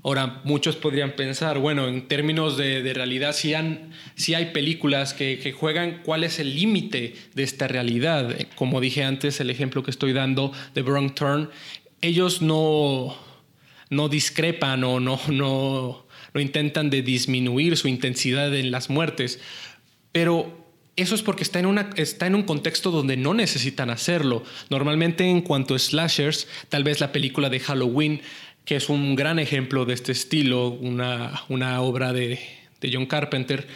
Ahora, 0.05 0.41
muchos 0.43 0.75
podrían 0.75 1.11
pensar, 1.11 1.59
bueno, 1.59 1.87
en 1.87 2.09
términos 2.09 2.57
de, 2.57 2.93
realidad, 2.93 3.31
si, 3.31 3.53
han, 3.53 3.91
si, 4.15 4.33
hay 4.33 4.47
películas 4.47 5.13
que, 5.13 5.39
que, 5.39 5.53
juegan 5.53 6.01
cuál 6.03 6.25
es 6.25 6.39
el 6.39 6.55
límite 6.55 7.15
de 7.33 7.43
esta 7.43 7.69
realidad. 7.69 8.35
Como 8.55 8.81
dije 8.81 9.05
antes, 9.05 9.39
el 9.39 9.49
ejemplo 9.49 9.81
que 9.81 9.91
estoy 9.91 10.11
dando 10.11 10.51
de 10.73 10.81
Wrong 10.81 11.13
Turn, 11.13 11.49
ellos 12.01 12.41
no, 12.41 13.15
no 13.89 14.09
discrepan 14.09 14.83
o 14.83 14.99
no, 14.99 15.21
no, 15.29 16.02
lo 16.33 16.41
intentan 16.41 16.89
de 16.89 17.01
disminuir 17.01 17.77
su 17.77 17.87
intensidad 17.87 18.53
en 18.55 18.71
las 18.71 18.89
muertes, 18.89 19.39
pero 20.11 20.63
eso 20.95 21.15
es 21.15 21.23
porque 21.23 21.43
está 21.43 21.59
en, 21.59 21.65
una, 21.65 21.89
está 21.95 22.27
en 22.27 22.35
un 22.35 22.43
contexto 22.43 22.91
donde 22.91 23.17
no 23.17 23.33
necesitan 23.33 23.89
hacerlo. 23.89 24.43
Normalmente 24.69 25.27
en 25.27 25.41
cuanto 25.41 25.73
a 25.75 25.79
slashers, 25.79 26.47
tal 26.69 26.83
vez 26.83 26.99
la 26.99 27.11
película 27.11 27.49
de 27.49 27.59
Halloween, 27.59 28.21
que 28.65 28.75
es 28.75 28.89
un 28.89 29.15
gran 29.15 29.39
ejemplo 29.39 29.85
de 29.85 29.93
este 29.93 30.11
estilo, 30.11 30.69
una, 30.69 31.43
una 31.49 31.81
obra 31.81 32.13
de, 32.13 32.39
de 32.79 32.91
John 32.93 33.07
Carpenter, 33.07 33.67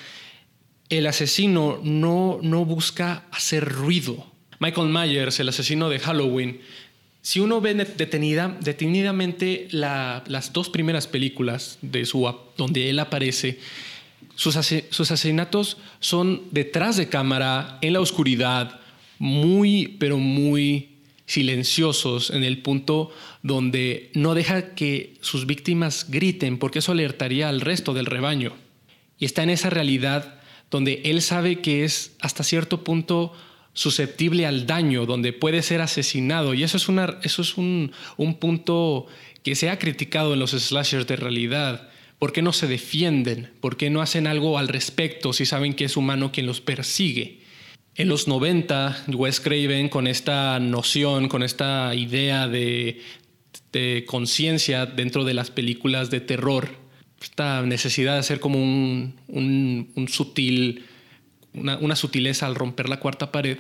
el 0.90 1.08
asesino 1.08 1.80
no, 1.84 2.40
no 2.42 2.66
busca 2.66 3.26
hacer 3.32 3.66
ruido. 3.66 4.26
Michael 4.60 4.90
Myers, 4.90 5.40
el 5.40 5.50
asesino 5.50 5.90
de 5.90 6.00
Halloween, 6.00 6.62
si 7.28 7.42
uno 7.42 7.60
ve 7.60 7.74
detenida, 7.74 8.58
detenidamente 8.62 9.68
las 9.72 10.54
dos 10.54 10.70
primeras 10.70 11.08
películas 11.08 11.78
de 11.82 12.06
su, 12.06 12.34
donde 12.56 12.90
él 12.90 13.00
aparece, 13.00 13.60
sus, 14.36 14.58
sus 14.92 15.12
asesinatos 15.12 15.76
son 16.00 16.44
detrás 16.52 16.96
de 16.96 17.10
cámara, 17.10 17.80
en 17.82 17.92
la 17.92 18.00
oscuridad, 18.00 18.80
muy, 19.20 19.98
pero 20.00 20.20
muy 20.20 20.92
silenciosos 21.26 22.30
en 22.30 22.46
el 22.46 22.62
punto 22.62 23.12
donde 23.44 24.10
no 24.14 24.34
deja 24.34 24.74
que 24.74 25.16
sus 25.20 25.46
víctimas 25.46 26.06
griten 26.08 26.58
porque 26.58 26.80
eso 26.80 26.94
alertaría 26.94 27.50
al 27.50 27.60
resto 27.60 27.94
del 27.94 28.06
rebaño. 28.06 28.54
Y 29.20 29.26
está 29.26 29.44
en 29.44 29.50
esa 29.50 29.70
realidad 29.70 30.40
donde 30.72 31.02
él 31.04 31.22
sabe 31.22 31.60
que 31.60 31.84
es 31.84 32.14
hasta 32.22 32.46
cierto 32.46 32.86
punto 32.86 33.34
susceptible 33.78 34.48
al 34.48 34.66
daño, 34.66 35.06
donde 35.06 35.34
puede 35.34 35.62
ser 35.62 35.82
asesinado. 35.82 36.56
Y 36.56 36.64
eso 36.64 36.78
es, 36.78 36.90
una, 36.90 37.20
eso 37.22 37.44
es 37.44 37.58
un, 37.58 37.92
un 38.18 38.34
punto 38.40 39.06
que 39.44 39.54
se 39.54 39.70
ha 39.70 39.78
criticado 39.78 40.34
en 40.34 40.40
los 40.40 40.52
slashers 40.52 41.06
de 41.06 41.16
realidad. 41.16 41.88
¿Por 42.18 42.34
qué 42.34 42.42
no 42.42 42.54
se 42.54 42.66
defienden? 42.66 43.52
¿Por 43.62 43.78
qué 43.78 43.92
no 43.92 44.02
hacen 44.02 44.26
algo 44.26 44.58
al 44.58 44.68
respecto 44.68 45.32
si 45.32 45.46
saben 45.46 45.76
que 45.76 45.86
es 45.86 45.96
humano 45.96 46.32
quien 46.32 46.48
los 46.48 46.60
persigue? 46.60 47.42
En 47.94 48.10
los 48.10 48.28
90, 48.28 49.06
Wes 49.10 49.40
Craven, 49.40 49.90
con 49.90 50.08
esta 50.08 50.60
noción, 50.60 51.28
con 51.30 51.44
esta 51.44 51.94
idea 51.94 52.48
de, 52.48 53.02
conciencia 54.08 54.88
dentro 54.88 55.24
de 55.24 55.36
las 55.36 55.52
películas 55.52 56.10
de 56.10 56.20
terror, 56.20 56.70
esta 57.22 57.62
necesidad 57.62 58.14
de 58.14 58.20
hacer 58.20 58.40
como 58.40 58.60
un, 58.60 59.20
un, 59.28 60.08
sutil, 60.08 60.86
una, 61.58 61.96
sutileza 61.96 62.46
al 62.46 62.56
romper 62.56 62.90
la 62.90 63.00
cuarta 63.00 63.32
pared, 63.32 63.58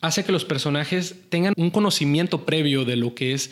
hace 0.00 0.24
que 0.24 0.32
los 0.32 0.44
personajes 0.44 1.16
tengan 1.28 1.54
un 1.56 1.70
conocimiento 1.70 2.44
previo 2.44 2.84
de 2.84 2.96
lo 2.96 3.14
que 3.14 3.32
es 3.32 3.50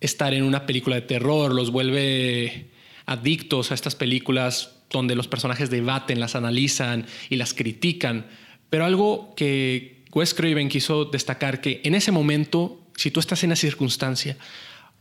estar 0.00 0.34
en 0.34 0.44
una 0.44 0.66
película 0.66 0.96
de 0.96 1.02
terror, 1.02 1.54
los 1.54 1.70
vuelve 1.70 2.70
adictos 3.06 3.70
a 3.70 3.74
estas 3.74 3.94
películas 3.94 4.76
donde 4.90 5.14
los 5.14 5.28
personajes 5.28 5.70
debaten, 5.70 6.20
las 6.20 6.34
analizan 6.34 7.06
y 7.30 7.36
las 7.36 7.54
critican. 7.54 8.26
Pero 8.68 8.84
algo 8.84 9.34
que 9.36 10.04
Wes 10.12 10.34
Craven 10.34 10.68
quiso 10.68 11.06
destacar 11.06 11.60
que 11.60 11.80
en 11.84 11.94
ese 11.94 12.12
momento, 12.12 12.80
si 12.96 13.10
tú 13.10 13.20
estás 13.20 13.42
en 13.44 13.52
esa 13.52 13.62
circunstancia, 13.62 14.36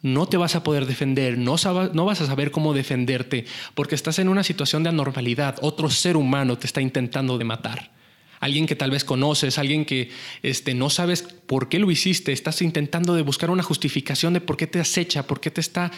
no 0.01 0.27
te 0.27 0.37
vas 0.37 0.55
a 0.55 0.63
poder 0.63 0.85
defender, 0.85 1.37
no, 1.37 1.55
no 1.93 2.05
vas 2.05 2.21
a 2.21 2.25
saber 2.25 2.51
cómo 2.51 2.73
defenderte, 2.73 3.45
porque 3.75 3.95
estás 3.95 4.19
en 4.19 4.29
una 4.29 4.43
situación 4.43 4.83
de 4.83 4.89
anormalidad, 4.89 5.57
otro 5.61 5.89
ser 5.89 6.17
humano 6.17 6.57
te 6.57 6.67
está 6.67 6.81
intentando 6.81 7.37
de 7.37 7.45
matar. 7.45 7.91
Alguien 8.41 8.65
que 8.65 8.75
tal 8.75 8.91
vez 8.91 9.05
conoces, 9.05 9.57
alguien 9.57 9.85
que 9.85 10.09
este, 10.43 10.73
no 10.73 10.89
sabes 10.89 11.21
por 11.21 11.69
qué 11.69 11.79
lo 11.79 11.89
hiciste, 11.91 12.33
estás 12.33 12.61
intentando 12.61 13.13
de 13.13 13.21
buscar 13.21 13.49
una 13.51 13.63
justificación 13.63 14.33
de 14.33 14.41
por 14.41 14.57
qué 14.57 14.67
te 14.67 14.79
acecha, 14.79 15.27
por 15.27 15.39
qué 15.39 15.51
te 15.51 15.61
está, 15.61 15.91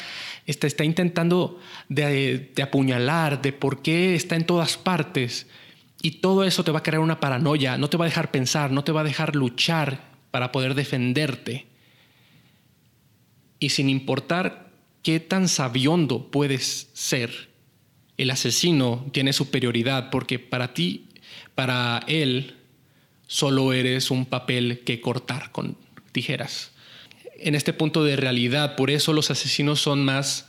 este, 0.46 0.68
está 0.68 0.84
intentando 0.84 1.60
de, 1.90 2.52
de 2.54 2.62
apuñalar, 2.62 3.42
de 3.42 3.54
por 3.54 3.82
qué 3.82 4.14
está 4.14 4.36
en 4.36 4.46
todas 4.46 4.78
partes. 4.78 5.48
Y 6.02 6.20
todo 6.20 6.44
eso 6.44 6.64
te 6.64 6.72
va 6.72 6.80
a 6.80 6.84
crear 6.84 7.02
una 7.02 7.20
paranoia, 7.22 7.78
no 7.78 7.90
te 7.90 7.98
va 7.98 8.06
a 8.06 8.10
dejar 8.10 8.30
pensar, 8.30 8.72
no 8.72 8.84
te 8.84 8.92
va 8.92 9.02
a 9.02 9.06
dejar 9.06 9.36
luchar 9.36 10.12
para 10.32 10.52
poder 10.52 10.76
defenderte. 10.76 11.66
Y 13.58 13.70
sin 13.70 13.90
importar 13.90 14.70
qué 15.02 15.22
tan 15.22 15.48
sabiondo 15.48 16.30
puedes 16.30 16.90
ser, 16.92 17.50
el 18.18 18.32
asesino 18.32 19.06
tiene 19.12 19.34
superioridad 19.34 20.10
porque 20.10 20.40
para 20.40 20.74
ti, 20.74 21.03
para 21.56 22.04
él, 22.08 22.56
solo 23.28 23.74
eres 23.74 24.12
un 24.12 24.26
papel 24.26 24.82
que 24.86 25.02
cortar 25.02 25.52
con 25.52 25.78
tijeras. 26.12 26.72
En 27.38 27.56
este 27.56 27.74
punto 27.74 28.04
de 28.04 28.16
realidad, 28.16 28.76
por 28.76 28.90
eso 28.90 29.14
los 29.14 29.32
asesinos 29.32 29.82
son 29.82 30.06
más 30.06 30.48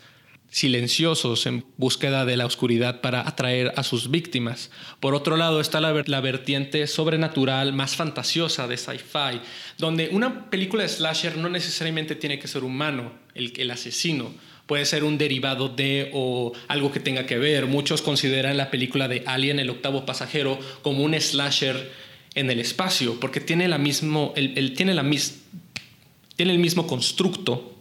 silenciosos 0.54 1.46
en 1.46 1.64
búsqueda 1.78 2.24
de 2.24 2.36
la 2.36 2.46
oscuridad 2.46 3.00
para 3.00 3.26
atraer 3.26 3.72
a 3.74 3.82
sus 3.82 4.08
víctimas. 4.08 4.70
Por 5.00 5.16
otro 5.16 5.36
lado 5.36 5.60
está 5.60 5.80
la, 5.80 6.20
vertiente 6.20 6.86
sobrenatural 6.86 7.72
más 7.72 7.96
fantasiosa 7.96 8.68
de 8.68 8.76
sci-fi, 8.76 9.40
donde 9.78 10.10
una 10.12 10.48
película 10.50 10.84
de 10.84 10.88
slasher 10.88 11.38
no 11.38 11.48
necesariamente 11.48 12.14
tiene 12.14 12.38
que 12.38 12.46
ser 12.46 12.62
humano, 12.62 13.12
el, 13.34 13.52
el 13.56 13.72
asesino. 13.72 14.32
Puede 14.66 14.86
ser 14.86 15.04
un 15.04 15.18
derivado 15.18 15.68
de 15.68 16.10
o 16.14 16.52
algo 16.68 16.90
que 16.90 17.00
tenga 17.00 17.26
que 17.26 17.38
ver. 17.38 17.66
Muchos 17.66 18.00
consideran 18.00 18.56
la 18.56 18.70
película 18.70 19.08
de 19.08 19.22
Alien, 19.26 19.58
el 19.58 19.70
octavo 19.70 20.06
pasajero, 20.06 20.58
como 20.82 21.02
un 21.02 21.14
slasher 21.20 21.92
en 22.34 22.50
el 22.50 22.60
espacio, 22.60 23.20
porque 23.20 23.40
tiene, 23.40 23.68
la 23.68 23.78
mismo, 23.78 24.32
tiene, 24.76 24.94
la 24.94 25.08
tiene 26.36 26.52
el 26.52 26.58
mismo 26.58 26.86
constructo 26.86 27.74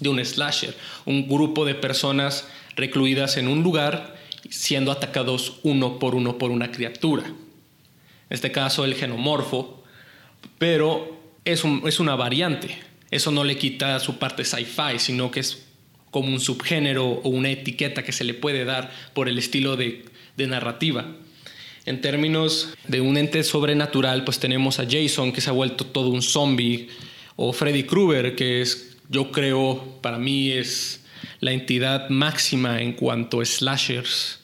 de 0.00 0.08
un 0.08 0.24
slasher, 0.24 0.74
un 1.04 1.28
grupo 1.28 1.64
de 1.64 1.74
personas 1.74 2.46
recluidas 2.76 3.36
en 3.36 3.48
un 3.48 3.62
lugar 3.62 4.16
siendo 4.48 4.92
atacados 4.92 5.58
uno 5.62 5.98
por 5.98 6.14
uno 6.14 6.38
por 6.38 6.50
una 6.50 6.70
criatura. 6.70 7.24
En 7.26 7.34
este 8.30 8.52
caso 8.52 8.84
el 8.84 8.94
genomorfo, 8.94 9.82
pero 10.58 11.18
es, 11.44 11.62
es 11.86 12.00
una 12.00 12.14
variante. 12.14 12.78
Eso 13.10 13.30
no 13.30 13.44
le 13.44 13.56
quita 13.56 13.98
su 14.00 14.18
parte 14.18 14.44
sci-fi, 14.44 14.98
sino 14.98 15.30
que 15.30 15.40
es 15.40 15.67
como 16.10 16.28
un 16.28 16.40
subgénero 16.40 17.06
o 17.06 17.28
una 17.28 17.50
etiqueta 17.50 18.02
que 18.02 18.12
se 18.12 18.24
le 18.24 18.34
puede 18.34 18.64
dar 18.64 18.90
por 19.14 19.28
el 19.28 19.38
estilo 19.38 19.76
de, 19.76 20.04
narrativa. 20.36 21.04
En 21.84 22.00
términos 22.00 22.74
de 22.86 23.00
un 23.00 23.16
ente 23.16 23.42
sobrenatural, 23.42 24.24
pues 24.24 24.38
tenemos 24.38 24.78
a 24.78 24.86
Jason, 24.88 25.32
que 25.32 25.40
se 25.40 25.50
ha 25.50 25.52
vuelto 25.52 25.86
todo 25.86 26.10
un 26.10 26.22
zombie, 26.22 26.88
o 27.34 27.52
Freddy 27.52 27.82
Krueger, 27.84 28.36
que 28.36 28.60
es 28.60 28.96
yo 29.08 29.32
creo, 29.32 29.98
para 30.02 30.18
mí 30.18 30.50
es 30.50 31.04
la 31.40 31.52
entidad 31.52 32.08
máxima 32.10 32.82
en 32.82 32.92
cuanto 32.92 33.40
a 33.40 33.44
slashers, 33.44 34.40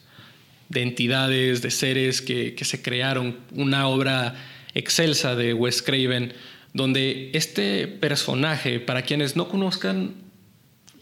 de 0.69 0.81
entidades, 0.81 1.61
de 1.61 1.71
seres 1.71 2.21
que, 2.21 2.55
se 2.59 2.81
crearon, 2.81 3.37
una 3.51 3.87
obra 3.87 4.35
excelsa 4.73 5.35
de 5.35 5.53
Wes 5.53 5.81
Craven, 5.81 6.33
donde 6.73 7.29
este 7.33 7.87
personaje, 7.87 8.79
para 8.79 9.03
quienes 9.03 9.35
no 9.35 9.47
conozcan 9.47 10.24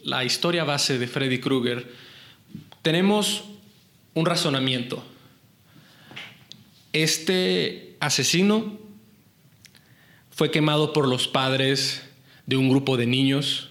la 0.04 0.22
historia 0.24 0.64
base 0.64 0.98
de 0.98 1.06
Freddy 1.06 1.40
Krueger, 1.40 1.90
tenemos 2.82 3.44
un 4.12 4.26
razonamiento. 4.26 5.02
Este 6.92 7.96
asesino 8.00 8.78
fue 10.30 10.50
quemado 10.50 10.92
por 10.92 11.08
los 11.08 11.26
padres 11.26 12.02
de 12.46 12.56
un 12.56 12.68
grupo 12.68 12.96
de 12.96 13.06
niños 13.06 13.70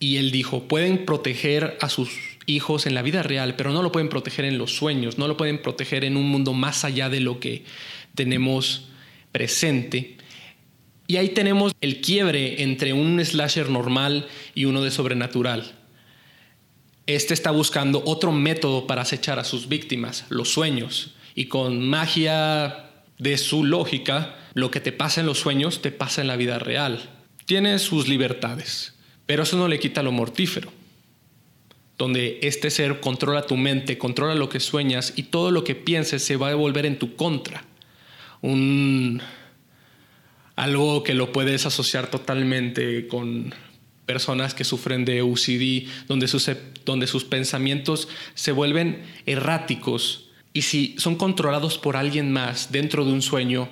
y 0.00 0.16
él 0.16 0.32
dijo, 0.32 0.66
pueden 0.66 1.04
proteger 1.04 1.78
a 1.80 1.88
sus 1.88 2.10
hijos 2.46 2.86
en 2.86 2.94
la 2.94 3.02
vida 3.02 3.22
real, 3.22 3.54
pero 3.54 3.70
no 3.70 3.82
lo 3.82 3.92
pueden 3.92 4.08
proteger 4.08 4.44
en 4.44 4.58
los 4.58 4.74
sueños, 4.74 5.16
no 5.16 5.28
lo 5.28 5.36
pueden 5.36 5.62
proteger 5.62 6.04
en 6.04 6.16
un 6.16 6.28
mundo 6.28 6.52
más 6.52 6.84
allá 6.84 7.08
de 7.08 7.20
lo 7.20 7.38
que 7.38 7.64
tenemos 8.16 8.88
presente. 9.30 10.16
Y 11.12 11.18
ahí 11.18 11.28
tenemos 11.28 11.72
el 11.82 12.00
quiebre 12.00 12.62
entre 12.62 12.94
un 12.94 13.22
slasher 13.22 13.68
normal 13.68 14.26
y 14.54 14.64
uno 14.64 14.80
de 14.80 14.90
sobrenatural. 14.90 15.72
Este 17.06 17.34
está 17.34 17.50
buscando 17.50 18.02
otro 18.06 18.32
método 18.32 18.86
para 18.86 19.02
acechar 19.02 19.38
a 19.38 19.44
sus 19.44 19.68
víctimas, 19.68 20.24
los 20.30 20.50
sueños. 20.50 21.12
Y 21.34 21.48
con 21.48 21.86
magia 21.86 22.86
de 23.18 23.36
su 23.36 23.62
lógica, 23.62 24.36
lo 24.54 24.70
que 24.70 24.80
te 24.80 24.90
pasa 24.90 25.20
en 25.20 25.26
los 25.26 25.38
sueños 25.38 25.82
te 25.82 25.92
pasa 25.92 26.22
en 26.22 26.28
la 26.28 26.36
vida 26.36 26.58
real 26.58 27.10
tiene 27.44 27.78
sus 27.78 28.08
libertades, 28.08 28.94
pero 29.26 29.42
eso 29.42 29.58
no 29.58 29.68
le 29.68 29.78
quita 29.78 30.02
lo 30.02 30.12
mortífero, 30.12 30.72
donde 31.98 32.38
este 32.40 32.70
ser 32.70 33.00
controla 33.00 33.46
tu 33.46 33.58
mente, 33.58 33.98
controla 33.98 34.34
lo 34.34 34.48
que 34.48 34.58
sueñas 34.58 35.12
y 35.16 35.24
todo 35.24 35.50
lo 35.50 35.62
que 35.62 35.74
pienses 35.74 36.24
se 36.24 36.36
va 36.36 36.46
a 36.46 36.50
devolver 36.50 36.86
en 36.86 36.98
tu 36.98 37.14
contra. 37.14 37.64
Un, 38.40 39.20
algo 40.56 41.02
que 41.02 41.14
lo 41.14 41.32
puedes 41.32 41.66
asociar 41.66 42.10
totalmente 42.10 43.06
con 43.08 43.54
personas 44.06 44.54
que 44.54 44.64
sufren 44.64 45.04
de 45.04 45.22
UCD, 45.22 45.88
donde 46.08 46.28
sus, 46.28 46.50
donde 46.84 47.06
sus 47.06 47.24
pensamientos 47.24 48.08
se 48.34 48.52
vuelven 48.52 49.02
erráticos 49.26 50.30
y 50.52 50.62
si 50.62 50.94
son 50.98 51.16
controlados 51.16 51.78
por 51.78 51.96
alguien 51.96 52.32
más 52.32 52.72
dentro 52.72 53.04
de 53.04 53.12
un 53.12 53.22
sueño, 53.22 53.68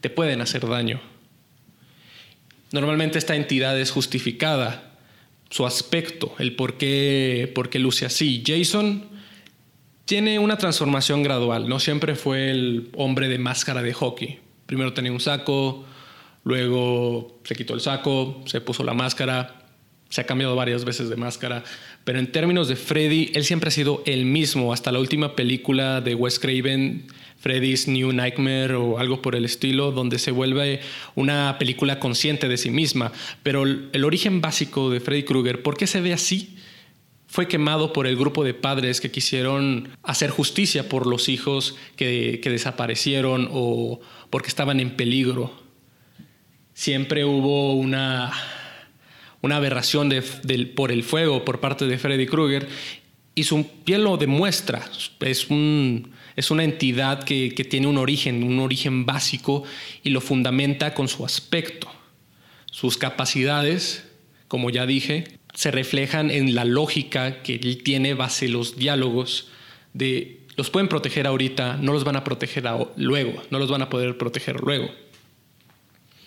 te 0.00 0.10
pueden 0.10 0.40
hacer 0.40 0.66
daño. 0.66 1.00
Normalmente 2.70 3.18
esta 3.18 3.34
entidad 3.34 3.78
es 3.80 3.90
justificada, 3.90 4.98
su 5.48 5.64
aspecto, 5.64 6.34
el 6.38 6.54
por 6.54 6.76
qué, 6.76 7.50
por 7.54 7.70
qué 7.70 7.78
luce 7.78 8.04
así. 8.04 8.42
Jason 8.46 9.06
tiene 10.04 10.38
una 10.38 10.58
transformación 10.58 11.22
gradual, 11.22 11.68
no 11.68 11.80
siempre 11.80 12.14
fue 12.14 12.50
el 12.50 12.90
hombre 12.94 13.28
de 13.28 13.38
máscara 13.38 13.82
de 13.82 13.94
hockey. 13.94 14.40
Primero 14.66 14.92
tenía 14.92 15.12
un 15.12 15.20
saco, 15.20 15.86
luego 16.48 17.40
se 17.44 17.54
quitó 17.54 17.74
el 17.74 17.80
saco, 17.80 18.42
se 18.46 18.62
puso 18.62 18.82
la 18.82 18.94
máscara, 18.94 19.66
se 20.08 20.22
ha 20.22 20.24
cambiado 20.24 20.56
varias 20.56 20.86
veces 20.86 21.10
de 21.10 21.16
máscara, 21.16 21.62
pero 22.04 22.18
en 22.18 22.32
términos 22.32 22.68
de 22.68 22.76
Freddy, 22.76 23.30
él 23.34 23.44
siempre 23.44 23.68
ha 23.68 23.70
sido 23.70 24.02
el 24.06 24.24
mismo. 24.24 24.72
Hasta 24.72 24.90
la 24.90 24.98
última 24.98 25.36
película 25.36 26.00
de 26.00 26.14
Wes 26.14 26.38
Craven 26.38 27.06
Freddy's 27.38 27.86
New 27.86 28.12
Nightmare 28.12 28.76
o 28.76 28.98
algo 28.98 29.20
por 29.20 29.36
el 29.36 29.44
estilo, 29.44 29.92
donde 29.92 30.18
se 30.18 30.30
vuelve 30.30 30.80
una 31.14 31.56
película 31.58 32.00
consciente 32.00 32.48
de 32.48 32.56
sí 32.56 32.70
misma. 32.70 33.12
Pero 33.42 33.64
el, 33.64 34.04
origen 34.04 34.40
básico 34.40 34.88
de 34.88 35.00
Freddy 35.00 35.24
Krueger, 35.24 35.62
¿por 35.62 35.76
qué 35.76 35.86
se 35.86 36.00
ve 36.00 36.14
así? 36.14 36.56
Fue 37.26 37.46
quemado 37.46 37.92
por 37.92 38.06
el 38.06 38.16
grupo 38.16 38.42
de 38.42 38.54
padres 38.54 39.02
que 39.02 39.10
quisieron 39.10 39.90
hacer 40.02 40.30
justicia 40.30 40.88
por 40.88 41.06
los 41.06 41.28
hijos 41.28 41.76
que, 41.96 42.40
que 42.42 42.48
desaparecieron 42.48 43.50
o 43.52 44.00
porque 44.30 44.48
estaban 44.48 44.80
en 44.80 44.96
peligro. 44.96 45.67
Siempre 46.78 47.24
hubo 47.24 47.72
una, 47.72 48.32
aberración 49.42 50.14
por 50.76 50.92
el 50.92 51.02
fuego 51.02 51.44
por 51.44 51.58
parte 51.58 51.88
de 51.88 51.98
Freddy 51.98 52.26
Krueger 52.26 52.68
y 53.34 53.42
su 53.42 53.66
piel 53.84 54.04
lo 54.04 54.16
demuestra. 54.16 54.88
Es, 55.18 55.50
un, 55.50 56.12
una 56.50 56.62
entidad 56.62 57.24
que, 57.24 57.52
que 57.52 57.64
tiene 57.64 57.88
un 57.88 57.98
origen, 57.98 58.44
un 58.44 58.60
origen 58.60 59.06
básico 59.06 59.64
y 60.04 60.10
lo 60.10 60.20
fundamenta 60.20 60.94
con 60.94 61.08
su 61.08 61.24
aspecto. 61.24 61.90
Sus 62.70 62.96
capacidades, 62.96 64.08
como 64.46 64.70
ya 64.70 64.86
dije, 64.86 65.40
se 65.54 65.72
reflejan 65.72 66.30
en 66.30 66.54
la 66.54 66.64
lógica 66.64 67.42
que 67.42 67.56
él 67.56 67.82
tiene 67.82 68.14
base 68.14 68.46
los 68.46 68.76
diálogos 68.76 69.48
de 69.94 70.38
los 70.56 70.70
pueden 70.70 70.88
proteger 70.88 71.26
ahorita, 71.26 71.76
no 71.76 71.92
los 71.92 72.04
van 72.04 72.16
a 72.16 72.24
proteger 72.24 72.64
luego, 72.96 73.42
no 73.50 73.58
los 73.58 73.70
van 73.70 73.82
a 73.82 73.90
poder 73.90 74.16
proteger 74.16 74.60
luego. 74.60 74.90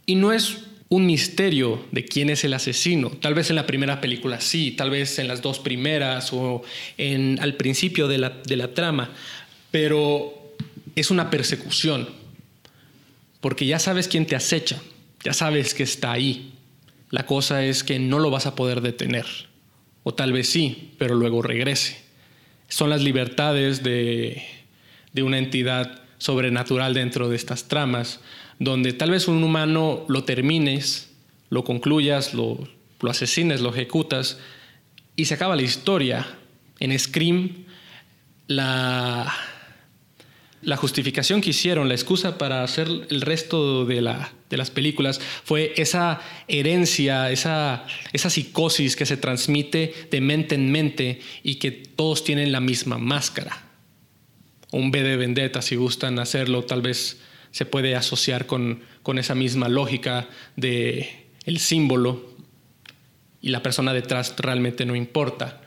Y 0.06 0.16
no 0.16 0.32
es 0.34 0.60
un 0.90 1.06
misterio 1.06 1.86
de 1.92 2.04
quién 2.04 2.30
es 2.30 2.44
el 2.44 2.54
asesino. 2.54 3.12
Tal 3.12 3.34
vez 3.34 3.50
en 3.50 3.56
la 3.56 3.66
primera 3.66 4.02
película 4.02 4.42
sí, 4.42 4.72
tal 4.72 4.90
vez 4.90 5.20
en 5.20 5.28
las 5.28 5.42
dos 5.42 5.60
primeras 5.60 6.34
o 6.34 6.64
al 6.98 7.56
principio 7.56 8.08
de 8.08 8.18
la, 8.18 8.30
de 8.30 8.58
la 8.58 8.74
trama, 8.74 9.12
pero 9.72 10.54
es 10.96 11.12
una 11.12 11.30
persecución, 11.30 12.10
porque 13.40 13.66
ya 13.66 13.80
sabes 13.80 14.08
quién 14.08 14.26
te 14.26 14.36
acecha, 14.36 14.82
ya 15.24 15.34
sabes 15.34 15.74
que 15.74 15.84
está 15.84 16.12
ahí. 16.12 16.54
La 17.10 17.26
cosa 17.26 17.64
es 17.66 17.84
que 17.84 18.00
no 18.00 18.20
lo 18.20 18.30
vas 18.30 18.46
a 18.46 18.56
poder 18.56 18.82
detener. 18.82 19.26
O 20.04 20.14
tal 20.14 20.34
vez 20.34 20.50
sí, 20.50 20.94
pero 20.98 21.16
luego 21.16 21.42
regrese. 21.42 21.98
Son 22.68 22.90
las 22.90 23.02
libertades 23.02 23.84
de, 23.84 24.44
una 25.22 25.38
entidad 25.38 26.02
sobrenatural 26.18 26.94
dentro 26.94 27.30
de 27.30 27.36
estas 27.36 27.68
tramas, 27.68 28.20
donde 28.62 28.94
tal 28.94 29.10
vez 29.10 29.28
un 29.28 29.44
humano 29.44 30.06
lo 30.08 30.24
termines, 30.24 31.10
lo 31.50 31.64
concluyas, 31.64 32.36
lo, 32.36 32.60
lo 33.00 33.10
asesines, 33.10 33.60
lo 33.60 33.72
ejecutas 33.72 34.38
y 35.16 35.26
se 35.26 35.34
acaba 35.34 35.56
la 35.56 35.64
historia. 35.64 36.38
En 36.80 36.98
Scream, 36.98 37.66
la, 38.46 39.34
la 40.62 40.78
justificación 40.78 41.42
que 41.42 41.50
hicieron, 41.50 41.88
la 41.88 41.96
excusa 41.96 42.38
para 42.38 42.64
hacer 42.64 42.88
el 43.10 43.22
resto 43.22 43.84
de, 43.84 44.00
las 44.00 44.70
películas 44.70 45.20
fue 45.44 45.74
esa 45.78 46.22
herencia, 46.48 47.32
esa, 47.32 47.88
esa 48.14 48.30
psicosis 48.30 48.96
que 48.96 49.08
se 49.08 49.18
transmite 49.18 49.92
de 50.12 50.22
mente 50.22 50.54
en 50.54 50.72
mente 50.72 51.20
y 51.42 51.56
que 51.56 51.72
todos 51.72 52.24
tienen 52.24 52.52
la 52.52 52.60
misma 52.60 53.00
máscara. 53.00 53.64
Un 54.72 54.92
B 54.92 55.02
de 55.02 55.18
vendetta, 55.18 55.64
si 55.64 55.78
gustan 55.78 56.20
hacerlo, 56.20 56.64
tal 56.64 56.84
vez 56.84 57.18
se 57.52 57.66
puede 57.66 57.96
asociar 57.96 58.46
con, 58.46 58.82
con 59.04 59.20
esa 59.20 59.36
misma 59.36 59.70
lógica 59.70 60.28
de 60.56 61.28
el 61.46 61.60
símbolo 61.60 62.30
y 63.42 63.50
la 63.50 63.64
persona 63.64 63.94
detrás 63.94 64.36
realmente 64.38 64.86
no 64.86 64.96
importa. 64.96 65.62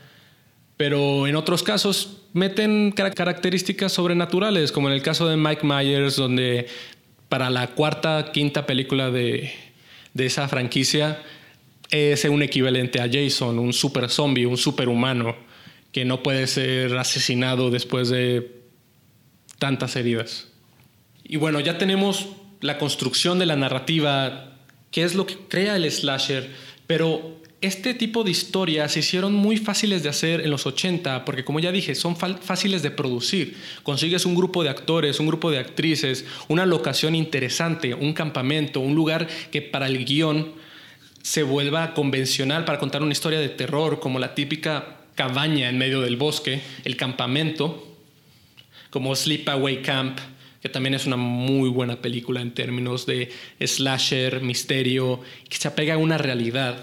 Pero 0.76 1.26
en 1.26 1.36
otros 1.36 1.62
casos 1.62 2.22
meten 2.32 2.92
características 2.92 3.92
sobrenaturales, 3.92 4.72
como 4.72 4.88
en 4.88 4.94
el 4.94 5.02
caso 5.02 5.28
de 5.28 5.36
Mike 5.36 5.64
Myers, 5.64 6.16
donde 6.16 6.66
para 7.28 7.50
la 7.50 7.68
cuarta, 7.68 8.30
quinta 8.32 8.66
película 8.66 9.10
de, 9.10 9.52
esa 10.14 10.48
franquicia 10.48 11.22
es 11.90 12.24
un 12.24 12.42
equivalente 12.42 13.00
a 13.00 13.08
Jason, 13.10 13.58
un 13.58 13.72
super 13.72 14.08
zombie, 14.08 14.46
un 14.46 14.56
superhumano 14.56 15.36
que 15.92 16.04
no 16.04 16.22
puede 16.22 16.46
ser 16.46 16.96
asesinado 16.96 17.70
después 17.70 18.08
de 18.08 18.52
tantas 19.58 19.94
heridas. 19.96 20.48
Y 21.24 21.36
bueno, 21.36 21.60
ya 21.60 21.78
tenemos 21.78 22.28
la 22.60 22.78
construcción 22.78 23.38
de 23.38 23.46
la 23.46 23.56
narrativa, 23.56 24.52
que 24.90 25.02
es 25.02 25.14
lo 25.14 25.26
que 25.26 25.36
crea 25.48 25.76
el 25.76 25.90
slasher, 25.90 26.50
pero 26.86 27.40
este 27.64 27.94
tipo 27.94 28.24
de 28.24 28.30
historias 28.30 28.92
se 28.92 29.00
hicieron 29.00 29.32
muy 29.32 29.56
fáciles 29.56 30.02
de 30.02 30.10
hacer 30.10 30.42
en 30.42 30.50
los 30.50 30.66
80, 30.66 31.24
porque 31.24 31.44
como 31.44 31.60
ya 31.60 31.72
dije, 31.72 31.94
son 31.94 32.14
fáciles 32.14 32.82
de 32.82 32.90
producir. 32.90 33.56
Consigues 33.82 34.26
un 34.26 34.34
grupo 34.34 34.62
de 34.62 34.68
actores, 34.68 35.18
un 35.18 35.26
grupo 35.26 35.50
de 35.50 35.58
actrices, 35.58 36.26
una 36.48 36.66
locación 36.66 37.14
interesante, 37.14 37.94
un 37.94 38.12
campamento, 38.12 38.80
un 38.80 38.94
lugar 38.94 39.26
que 39.50 39.62
para 39.62 39.86
el 39.86 40.04
guion 40.04 40.52
se 41.22 41.42
vuelva 41.42 41.94
convencional 41.94 42.66
para 42.66 42.78
contar 42.78 43.02
una 43.02 43.12
historia 43.12 43.38
de 43.38 43.48
terror, 43.48 43.98
como 43.98 44.18
la 44.18 44.34
típica 44.34 44.98
cabaña 45.14 45.70
en 45.70 45.78
medio 45.78 46.02
del 46.02 46.16
bosque, 46.16 46.60
el 46.84 46.98
campamento, 46.98 47.96
como 48.90 49.16
Sleepaway 49.16 49.80
Camp, 49.80 50.18
que 50.64 50.70
también 50.70 50.94
es 50.94 51.04
una 51.04 51.18
muy 51.18 51.68
buena 51.68 52.00
película 52.00 52.40
en 52.40 52.54
términos 52.54 53.04
de 53.04 53.30
slasher, 53.60 54.40
misterio, 54.40 55.20
que 55.46 55.58
se 55.58 55.68
apega 55.68 55.92
a 55.92 55.98
una 55.98 56.16
realidad. 56.16 56.78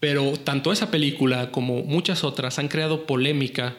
Pero 0.00 0.32
tanto 0.38 0.72
esa 0.72 0.90
película 0.90 1.50
como 1.50 1.82
muchas 1.82 2.24
otras 2.24 2.58
han 2.58 2.68
creado 2.68 3.04
polémica 3.04 3.76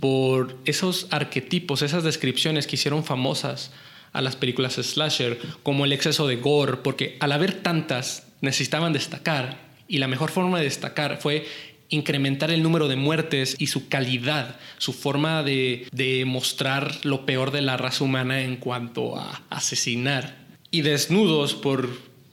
por 0.00 0.58
esos 0.64 1.06
arquetipos, 1.12 1.82
esas 1.82 2.02
descripciones 2.02 2.66
que 2.66 2.74
hicieron 2.74 3.04
famosas 3.04 3.70
a 4.12 4.20
las 4.20 4.34
películas 4.34 4.74
slasher, 4.74 5.38
como 5.62 5.84
el 5.84 5.92
exceso 5.92 6.26
de 6.26 6.34
gore, 6.34 6.78
porque 6.78 7.16
al 7.20 7.30
haber 7.30 7.62
tantas 7.62 8.26
necesitaban 8.40 8.92
destacar 8.92 9.58
y 9.86 9.98
la 9.98 10.08
mejor 10.08 10.32
forma 10.32 10.58
de 10.58 10.64
destacar 10.64 11.20
fue 11.20 11.46
incrementar 11.94 12.50
el 12.50 12.62
número 12.62 12.88
de 12.88 12.96
muertes 12.96 13.56
y 13.58 13.68
su 13.68 13.88
calidad, 13.88 14.58
su 14.78 14.92
forma 14.92 15.42
de, 15.42 15.86
de 15.92 16.24
mostrar 16.24 16.98
lo 17.04 17.24
peor 17.24 17.50
de 17.50 17.62
la 17.62 17.76
raza 17.76 18.04
humana 18.04 18.42
en 18.42 18.56
cuanto 18.56 19.16
a 19.16 19.42
asesinar. 19.50 20.36
Y 20.70 20.82
desnudos 20.82 21.54
por 21.54 21.88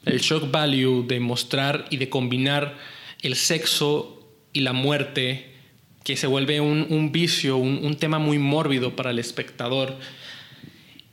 el 0.06 0.20
shock 0.20 0.52
value 0.52 1.06
de 1.08 1.20
mostrar 1.20 1.86
y 1.90 1.98
de 1.98 2.10
combinar 2.10 2.78
el 3.22 3.36
sexo 3.36 4.22
y 4.54 4.62
la 4.62 4.74
muerte, 4.74 5.52
que 6.04 6.18
se 6.18 6.28
vuelve 6.28 6.60
un, 6.60 7.12
vicio, 7.12 7.58
un, 7.58 7.96
tema 7.96 8.18
muy 8.18 8.40
mórbido 8.40 8.96
para 8.96 9.12
el 9.12 9.20
espectador. 9.20 9.98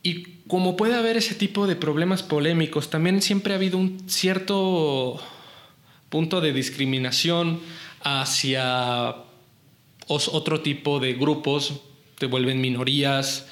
Y 0.02 0.22
como 0.46 0.76
puede 0.76 0.94
haber 0.94 1.16
ese 1.18 1.34
tipo 1.34 1.66
de 1.66 1.76
problemas 1.76 2.22
polémicos, 2.22 2.88
también 2.88 3.20
siempre 3.20 3.52
ha 3.52 3.56
habido 3.56 3.76
un 3.76 4.08
cierto 4.08 5.20
punto 6.08 6.40
de 6.40 6.54
discriminación 6.54 7.60
hacia 8.02 9.14
otro 10.06 10.60
tipo 10.60 11.00
de 11.00 11.14
grupos, 11.14 11.80
se 12.18 12.26
vuelven 12.26 12.60
minorías 12.60 13.46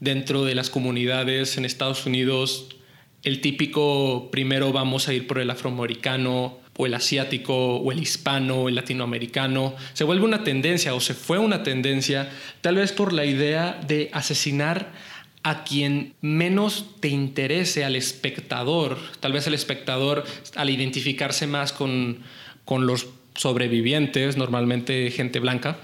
dentro 0.00 0.44
de 0.44 0.54
las 0.54 0.70
comunidades 0.70 1.56
en 1.56 1.64
Estados 1.64 2.06
Unidos. 2.06 2.68
El 3.22 3.40
típico 3.40 4.30
primero 4.30 4.72
vamos 4.72 5.08
a 5.08 5.14
ir 5.14 5.26
por 5.26 5.38
el 5.38 5.50
afroamericano, 5.50 6.58
o 6.76 6.86
el 6.86 6.94
asiático 6.94 7.76
o 7.76 7.92
el 7.92 8.00
hispano 8.00 8.68
el 8.68 8.74
latinoamericano, 8.74 9.74
se 9.92 10.04
vuelve 10.04 10.24
una 10.24 10.44
tendencia 10.44 10.94
o 10.94 11.00
se 11.00 11.14
fue 11.14 11.38
una 11.38 11.62
tendencia 11.62 12.30
tal 12.60 12.76
vez 12.76 12.92
por 12.92 13.12
la 13.12 13.24
idea 13.24 13.80
de 13.86 14.10
asesinar 14.12 14.92
a 15.42 15.62
quien 15.64 16.14
menos 16.20 16.86
te 17.00 17.08
interese 17.08 17.84
al 17.84 17.94
espectador. 17.94 18.98
Tal 19.20 19.32
vez 19.32 19.46
el 19.46 19.54
espectador 19.54 20.24
al 20.56 20.70
identificarse 20.70 21.46
más 21.46 21.72
con, 21.72 22.18
con 22.64 22.86
los 22.86 23.06
sobrevivientes, 23.36 24.36
normalmente 24.36 25.10
gente 25.10 25.40
blanca, 25.40 25.78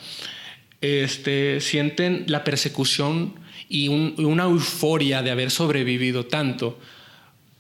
este, 0.80 1.60
sienten 1.60 2.24
la 2.26 2.44
persecución 2.44 3.34
y 3.68 3.88
una 3.88 4.44
euforia 4.44 5.22
de 5.22 5.30
haber 5.30 5.50
sobrevivido 5.50 6.26
tanto 6.26 6.78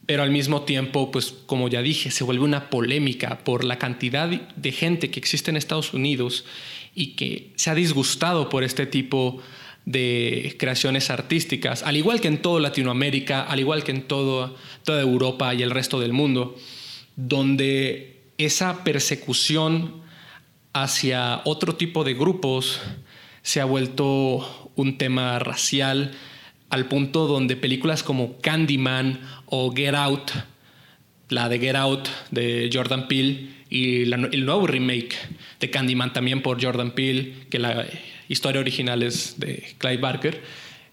pero 0.06 0.22
al 0.24 0.30
mismo 0.30 0.62
tiempo, 0.62 1.10
pues 1.10 1.32
como 1.46 1.68
ya 1.68 1.80
dije, 1.80 2.10
se 2.10 2.24
vuelve 2.24 2.44
una 2.44 2.70
polémica 2.70 3.38
por 3.44 3.64
la 3.64 3.78
cantidad 3.78 4.28
de 4.28 4.72
gente 4.72 5.10
que 5.10 5.20
existe 5.20 5.50
en 5.50 5.56
Estados 5.56 5.94
Unidos 5.94 6.44
y 6.94 7.14
que 7.14 7.52
se 7.56 7.70
ha 7.70 7.74
disgustado 7.74 8.48
por 8.48 8.64
este 8.64 8.86
tipo 8.86 9.40
de 9.84 10.54
creaciones 10.58 11.10
artísticas, 11.10 11.82
al 11.82 11.96
igual 11.96 12.20
que 12.20 12.28
en 12.28 12.42
toda 12.42 12.60
Latinoamérica, 12.60 13.42
al 13.42 13.60
igual 13.60 13.84
que 13.84 13.92
en 13.92 14.02
todo, 14.02 14.56
toda 14.84 15.00
Europa 15.00 15.54
y 15.54 15.62
el 15.62 15.70
resto 15.70 15.98
del 15.98 16.12
mundo, 16.12 16.56
donde 17.16 18.11
esa 18.38 18.84
persecución 18.84 20.02
hacia 20.72 21.42
otro 21.44 21.76
tipo 21.76 22.04
de 22.04 22.14
grupos 22.14 22.80
se 23.42 23.60
ha 23.60 23.64
vuelto 23.64 24.70
un 24.76 24.98
tema 24.98 25.38
racial, 25.38 26.12
al 26.70 26.86
punto 26.88 27.26
donde 27.26 27.56
películas 27.56 28.02
como 28.02 28.38
Candyman 28.40 29.20
o 29.46 29.72
Get 29.72 29.94
Out, 29.94 30.30
la 31.28 31.48
de 31.48 31.58
Get 31.58 31.76
Out 31.76 32.08
de 32.30 32.70
Jordan 32.72 33.08
Peele 33.08 33.50
y 33.68 34.02
el 34.12 34.44
nuevo 34.46 34.66
remake 34.66 35.16
de 35.60 35.70
Candyman 35.70 36.12
también 36.12 36.42
por 36.42 36.62
Jordan 36.62 36.92
Peele, 36.92 37.46
que 37.50 37.58
la 37.58 37.86
historia 38.28 38.60
original 38.60 39.02
es 39.02 39.38
de 39.38 39.74
Clive 39.78 39.98
Barker, 39.98 40.42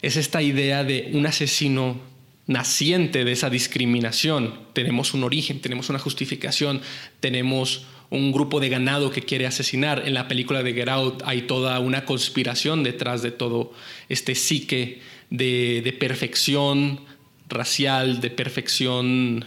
es 0.01 0.17
esta 0.17 0.41
idea 0.41 0.83
de 0.83 1.11
un 1.13 1.25
asesino 1.25 2.08
naciente 2.49 3.23
de 3.25 3.31
esa 3.31 3.51
discriminación. 3.51 4.55
Tenemos 4.73 5.13
un 5.13 5.23
origen, 5.23 5.61
tenemos 5.61 5.89
una 5.89 5.99
justificación, 5.99 6.81
tenemos 7.19 7.85
un 8.09 8.31
grupo 8.31 8.59
de 8.59 8.69
ganado 8.69 9.11
que 9.11 9.21
quiere 9.21 9.45
asesinar. 9.45 10.01
En 10.07 10.15
la 10.15 10.27
película 10.27 10.63
de 10.63 10.73
Get 10.73 10.89
Out 10.89 11.21
hay 11.25 11.43
toda 11.43 11.79
una 11.79 12.05
conspiración 12.05 12.83
detrás 12.83 13.21
de 13.21 13.29
todo 13.29 13.71
este 14.09 14.33
psique 14.33 14.99
de, 15.29 15.95
perfección 15.99 17.01
racial, 17.47 18.19
de 18.19 18.31
perfección 18.31 19.45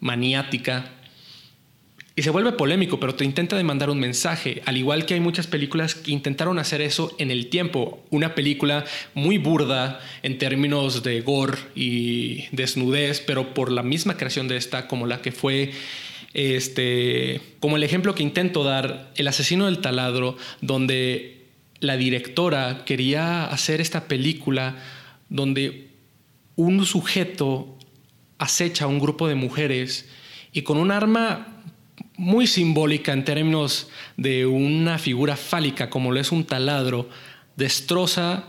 maniática. 0.00 0.95
Y 2.18 2.22
se 2.22 2.30
vuelve 2.30 2.52
polémico, 2.52 2.98
pero 2.98 3.14
te 3.14 3.26
intenta 3.26 3.58
demandar 3.58 3.90
un 3.90 4.00
mensaje. 4.00 4.62
Al 4.64 4.78
igual 4.78 5.04
que 5.04 5.12
hay 5.12 5.20
muchas 5.20 5.46
películas 5.46 5.94
que 5.94 6.12
intentaron 6.12 6.58
hacer 6.58 6.80
eso 6.80 7.14
en 7.18 7.30
el 7.30 7.48
tiempo. 7.48 8.02
Una 8.08 8.34
película 8.34 8.86
muy 9.12 9.36
burda 9.36 10.00
en 10.22 10.38
términos 10.38 11.02
de 11.02 11.20
gore 11.20 11.58
y 11.74 12.46
desnudez, 12.52 13.20
pero 13.20 13.52
por 13.52 13.70
la 13.70 13.82
misma 13.82 14.16
creación 14.16 14.48
de 14.48 14.56
esta, 14.56 14.88
como 14.88 15.06
la 15.06 15.20
que 15.20 15.30
fue 15.30 15.72
este, 16.32 17.42
como 17.60 17.76
el 17.76 17.82
ejemplo 17.82 18.14
que 18.14 18.22
intento 18.22 18.64
dar, 18.64 19.12
El 19.16 19.28
asesino 19.28 19.66
del 19.66 19.80
taladro, 19.80 20.38
donde 20.62 21.46
la 21.80 21.98
directora 21.98 22.84
quería 22.86 23.44
hacer 23.44 23.82
esta 23.82 24.08
película 24.08 24.76
donde 25.28 25.88
un 26.54 26.86
sujeto 26.86 27.76
acecha 28.38 28.86
a 28.86 28.88
un 28.88 29.00
grupo 29.00 29.28
de 29.28 29.34
mujeres 29.34 30.08
y 30.52 30.62
con 30.62 30.78
un 30.78 30.90
arma 30.90 31.56
muy 32.16 32.46
simbólica 32.46 33.12
en 33.12 33.24
términos 33.24 33.88
de 34.16 34.46
una 34.46 34.98
figura 34.98 35.36
fálica 35.36 35.90
como 35.90 36.12
lo 36.12 36.20
es 36.20 36.32
un 36.32 36.44
taladro, 36.44 37.08
destroza 37.56 38.44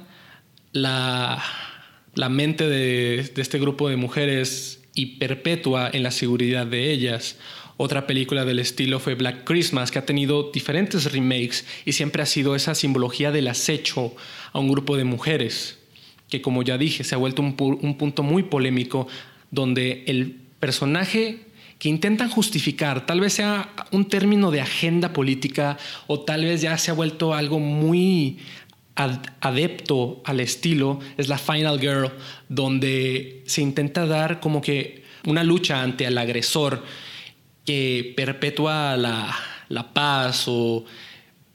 la, 0.72 1.44
la 2.18 2.30
mente 2.30 2.68
de, 2.68 3.20
este 3.20 3.60
grupo 3.60 3.90
de 3.90 3.96
mujeres 3.96 4.82
y 4.96 5.18
perpetúa 5.18 5.90
en 5.94 6.04
la 6.04 6.12
seguridad 6.12 6.66
de 6.66 6.92
ellas. 6.92 7.38
Otra 7.78 8.08
película 8.08 8.44
del 8.44 8.58
estilo 8.58 9.00
fue 9.00 9.14
Black 9.14 9.44
Christmas, 9.44 9.92
que 9.92 10.00
ha 10.00 10.06
tenido 10.06 10.52
diferentes 10.52 11.12
remakes 11.12 11.66
y 11.86 11.94
siempre 11.94 12.24
ha 12.24 12.26
sido 12.26 12.56
esa 12.56 12.74
simbología 12.74 13.32
del 13.32 13.48
acecho 13.48 14.16
a 14.52 14.60
un 14.60 14.68
grupo 14.68 14.98
de 14.98 15.04
mujeres, 15.04 15.78
que 16.28 16.42
como 16.42 16.64
ya 16.64 16.80
dije, 16.80 17.04
se 17.04 17.14
ha 17.14 17.20
vuelto 17.20 17.44
un, 17.44 17.56
punto 17.56 18.24
muy 18.24 18.44
polémico, 18.44 19.08
donde 19.52 20.04
el 20.08 20.38
personaje 20.60 21.47
que 21.80 21.90
intentan 21.90 22.30
justificar, 22.30 23.06
tal 23.06 23.20
vez 23.20 23.34
sea 23.34 23.74
un 23.92 24.06
término 24.06 24.50
de 24.50 24.62
agenda 24.62 25.14
política 25.14 25.78
o 26.08 26.22
tal 26.22 26.44
vez 26.44 26.62
ya 26.62 26.78
se 26.78 26.92
ha 26.92 26.96
vuelto 26.96 27.34
algo 27.34 27.60
muy 27.60 28.40
adepto 28.96 30.22
al 30.26 30.40
estilo, 30.40 31.00
es 31.18 31.28
la 31.28 31.38
Final 31.38 31.80
Girl, 31.80 32.12
donde 32.50 33.44
se 33.46 33.62
intenta 33.62 34.08
dar 34.08 34.40
como 34.40 34.62
que 34.62 35.04
una 35.26 35.44
lucha 35.44 35.84
ante 35.84 36.06
el 36.06 36.18
agresor 36.18 36.84
que 37.66 38.14
perpetúa 38.16 38.98
la, 38.98 39.94
paz 39.94 40.46
o 40.48 40.86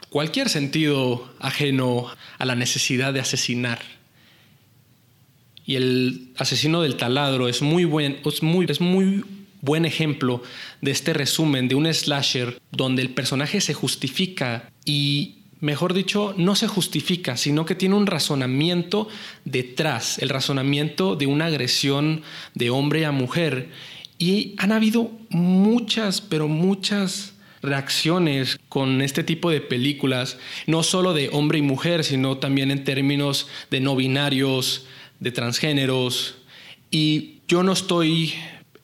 cualquier 0.09 0.49
sentido 0.49 1.35
ajeno 1.41 2.07
a 2.39 2.45
la 2.45 2.55
necesidad 2.55 3.13
de 3.13 3.21
asesinar. 3.21 3.81
Y 5.65 5.77
el 5.77 6.29
asesino 6.37 6.83
del 6.83 6.97
taladro 6.97 7.49
es 7.49 7.63
muy 7.63 7.85
buen, 7.85 8.21
es 8.25 8.43
muy, 8.43 8.67
es 8.69 8.81
muy 8.81 9.25
buen 9.63 9.87
ejemplo 9.87 10.43
de 10.83 10.91
este 10.91 11.15
resumen 11.15 11.69
de 11.69 11.75
un 11.75 11.93
slasher 11.93 12.61
donde 12.71 13.01
el 13.01 13.15
personaje 13.15 13.63
se 13.63 13.73
justifica 13.73 14.71
y, 14.85 15.37
mejor 15.61 15.95
dicho, 15.95 16.35
no 16.37 16.55
se 16.55 16.69
justifica, 16.69 17.39
sino 17.39 17.65
que 17.65 17.75
tiene 17.75 17.95
un 17.95 18.07
razonamiento 18.07 19.09
detrás, 19.47 20.19
el 20.19 20.29
razonamiento 20.29 21.17
de 21.17 21.27
una 21.27 21.47
agresión 21.47 22.23
de 22.55 22.69
hombre 22.69 23.07
a 23.07 23.13
mujer 23.13 23.71
y 24.19 24.55
han 24.59 24.73
habido 24.73 25.11
muchas, 25.31 26.21
pero 26.21 26.49
muchas 26.49 27.35
reacciones 27.63 28.59
con 28.69 29.01
este 29.01 29.23
tipo 29.25 29.51
de 29.51 29.61
películas, 29.61 30.39
no 30.67 30.83
solo 30.83 31.15
de 31.15 31.29
hombre 31.33 31.59
y 31.59 31.63
mujer, 31.63 32.05
sino 32.05 32.39
también 32.39 32.71
en 32.71 32.85
términos 32.85 33.49
de 33.71 33.81
no 33.81 33.97
binarios, 33.97 34.87
de 35.21 35.31
transgéneros. 35.31 36.37
Y 36.91 37.39
yo 37.49 37.63
no 37.63 37.73
estoy 37.73 38.35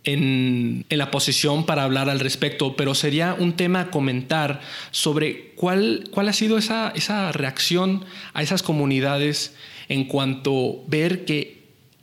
en, 0.04 0.84
la 0.88 1.11
posición 1.11 1.66
para 1.66 1.84
hablar 1.84 2.08
al 2.08 2.20
respecto, 2.20 2.76
pero 2.76 2.94
sería 2.94 3.34
un 3.38 3.54
tema 3.54 3.90
comentar 3.90 4.61
sobre 4.90 5.52
cuál, 5.54 6.08
cuál 6.11 6.28
ha 6.28 6.32
sido 6.32 6.58
esa, 6.58 6.92
esa 6.94 7.32
reacción 7.32 8.04
a 8.32 8.42
esas 8.42 8.62
comunidades 8.62 9.54
en 9.88 10.04
cuanto 10.04 10.82
ver 10.87 11.24
que 11.24 11.58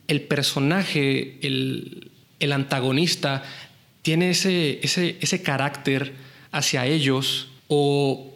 el 0.08 0.22
personaje, 0.22 1.38
el, 1.42 2.12
el 2.40 2.52
antagonista 2.52 3.44
tiene 4.02 4.32
ese, 4.32 4.80
ese, 4.84 5.42
carácter 5.42 6.14
hacia 6.52 6.86
ellos 6.86 7.48
o 7.68 8.32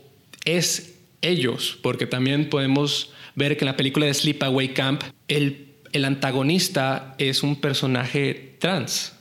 es 0.46 0.96
ellos, 1.22 1.78
porque 1.84 2.08
también 2.08 2.50
podemos 2.50 3.12
ver 3.36 3.56
que 3.56 3.66
en 3.66 3.68
la 3.68 3.78
película 3.78 4.08
de 4.08 4.14
Sleepaway 4.14 4.74
Camp 4.74 5.04
el, 5.28 5.68
el 5.92 6.06
antagonista 6.06 7.14
es 7.20 7.44
un 7.44 7.56
personaje 7.58 8.56
trans, 8.60 9.14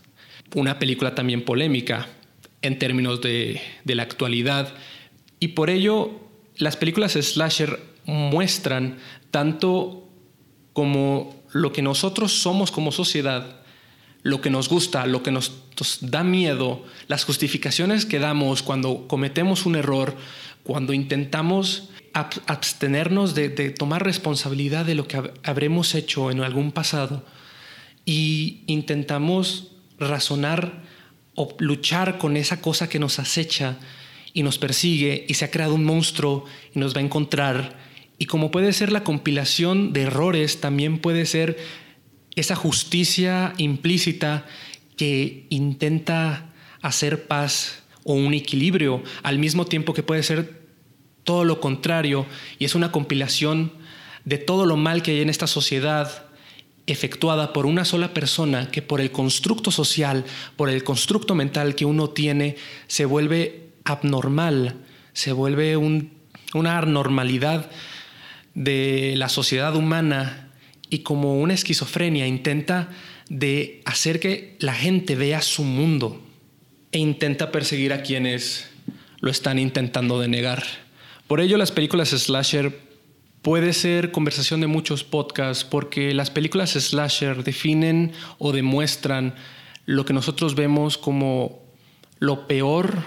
una 0.54 0.78
película 0.78 1.14
también 1.14 1.44
polémica 1.44 2.08
en 2.62 2.78
términos 2.78 3.20
de, 3.20 3.60
de 3.84 3.94
la 3.94 4.02
actualidad. 4.02 4.74
Y 5.40 5.48
por 5.48 5.70
ello 5.70 6.20
las 6.56 6.76
películas 6.76 7.12
slasher 7.12 7.80
muestran 8.04 8.98
tanto 9.30 10.08
como 10.72 11.42
lo 11.52 11.72
que 11.72 11.82
nosotros 11.82 12.32
somos 12.32 12.70
como 12.70 12.92
sociedad 12.92 13.58
lo 14.22 14.40
que 14.40 14.50
nos 14.50 14.68
gusta, 14.68 15.06
lo 15.06 15.22
que 15.22 15.30
nos, 15.30 15.52
da 16.00 16.24
miedo, 16.24 16.84
las 17.06 17.24
justificaciones 17.24 18.04
que 18.04 18.18
damos 18.18 18.62
cuando 18.62 19.06
cometemos 19.06 19.64
un 19.64 19.76
error, 19.76 20.16
cuando 20.64 20.92
intentamos 20.92 21.90
abstenernos 22.12 23.34
de, 23.34 23.48
tomar 23.70 24.04
responsabilidad 24.04 24.84
de 24.84 24.96
lo 24.96 25.06
que 25.06 25.32
habremos 25.44 25.94
hecho 25.94 26.30
en 26.30 26.40
algún 26.40 26.72
pasado 26.72 27.24
y 28.04 28.64
intentamos 28.66 29.68
razonar 29.98 30.82
o 31.34 31.54
luchar 31.58 32.18
con 32.18 32.36
esa 32.36 32.60
cosa 32.60 32.88
que 32.88 32.98
nos 32.98 33.18
acecha 33.18 33.78
y 34.32 34.42
nos 34.42 34.58
persigue 34.58 35.24
y 35.28 35.34
se 35.34 35.44
ha 35.44 35.50
creado 35.50 35.74
un 35.74 35.84
monstruo 35.84 36.44
y 36.74 36.78
nos 36.78 36.94
va 36.94 37.00
a 37.00 37.04
encontrar. 37.04 37.78
Y 38.18 38.26
como 38.26 38.50
puede 38.50 38.72
ser 38.72 38.92
la 38.92 39.04
compilación 39.04 39.92
de 39.92 40.02
errores, 40.02 40.60
también 40.60 40.98
puede 40.98 41.26
ser 41.26 41.58
esa 42.34 42.56
justicia 42.56 43.52
implícita 43.58 44.46
que 44.96 45.46
intenta 45.50 46.50
hacer 46.82 47.26
paz 47.26 47.82
o 48.04 48.14
un 48.14 48.34
equilibrio, 48.34 49.02
al 49.22 49.38
mismo 49.38 49.66
tiempo 49.66 49.94
que 49.94 50.02
puede 50.02 50.22
ser 50.22 50.62
todo 51.24 51.44
lo 51.44 51.60
contrario, 51.60 52.26
y 52.58 52.64
es 52.64 52.74
una 52.74 52.90
compilación 52.90 53.72
de 54.24 54.38
todo 54.38 54.66
lo 54.66 54.76
mal 54.76 55.02
que 55.02 55.12
hay 55.12 55.20
en 55.20 55.30
esta 55.30 55.46
sociedad 55.46 56.27
efectuada 56.88 57.52
por 57.52 57.66
una 57.66 57.84
sola 57.84 58.12
persona 58.14 58.70
que 58.70 58.82
por 58.82 59.00
el 59.00 59.12
constructo 59.12 59.70
social, 59.70 60.24
por 60.56 60.70
el 60.70 60.82
constructo 60.82 61.34
mental 61.34 61.74
que 61.74 61.84
uno 61.84 62.10
tiene, 62.10 62.56
se 62.86 63.04
vuelve 63.04 63.68
abnormal, 63.84 64.76
se 65.12 65.32
vuelve 65.32 65.76
una 65.76 66.78
anormalidad 66.78 67.70
de 68.54 69.14
la 69.16 69.28
sociedad 69.28 69.76
humana 69.76 70.50
y 70.90 71.00
como 71.00 71.40
una 71.40 71.54
esquizofrenia 71.54 72.26
intenta 72.26 72.88
de 73.28 73.82
hacer 73.84 74.18
que 74.18 74.56
la 74.58 74.74
gente 74.74 75.14
vea 75.14 75.42
su 75.42 75.62
mundo 75.62 76.22
e 76.90 76.98
intenta 76.98 77.52
perseguir 77.52 77.92
a 77.92 78.02
quienes 78.02 78.70
lo 79.20 79.30
están 79.30 79.58
intentando 79.58 80.18
denegar. 80.18 80.64
Por 81.26 81.40
ello 81.40 81.58
las 81.58 81.72
películas 81.72 82.08
slasher 82.08 82.87
puede 83.48 83.72
ser 83.72 84.12
conversación 84.12 84.60
de 84.60 84.66
muchos 84.66 85.04
podcasts 85.04 85.64
porque 85.64 86.12
las 86.12 86.30
películas 86.30 86.72
slasher 86.72 87.44
definen 87.44 88.12
o 88.36 88.52
demuestran 88.52 89.36
lo 89.86 90.04
que 90.04 90.12
nosotros 90.12 90.54
vemos 90.54 90.98
como 90.98 91.62
lo 92.18 92.46
peor 92.46 93.04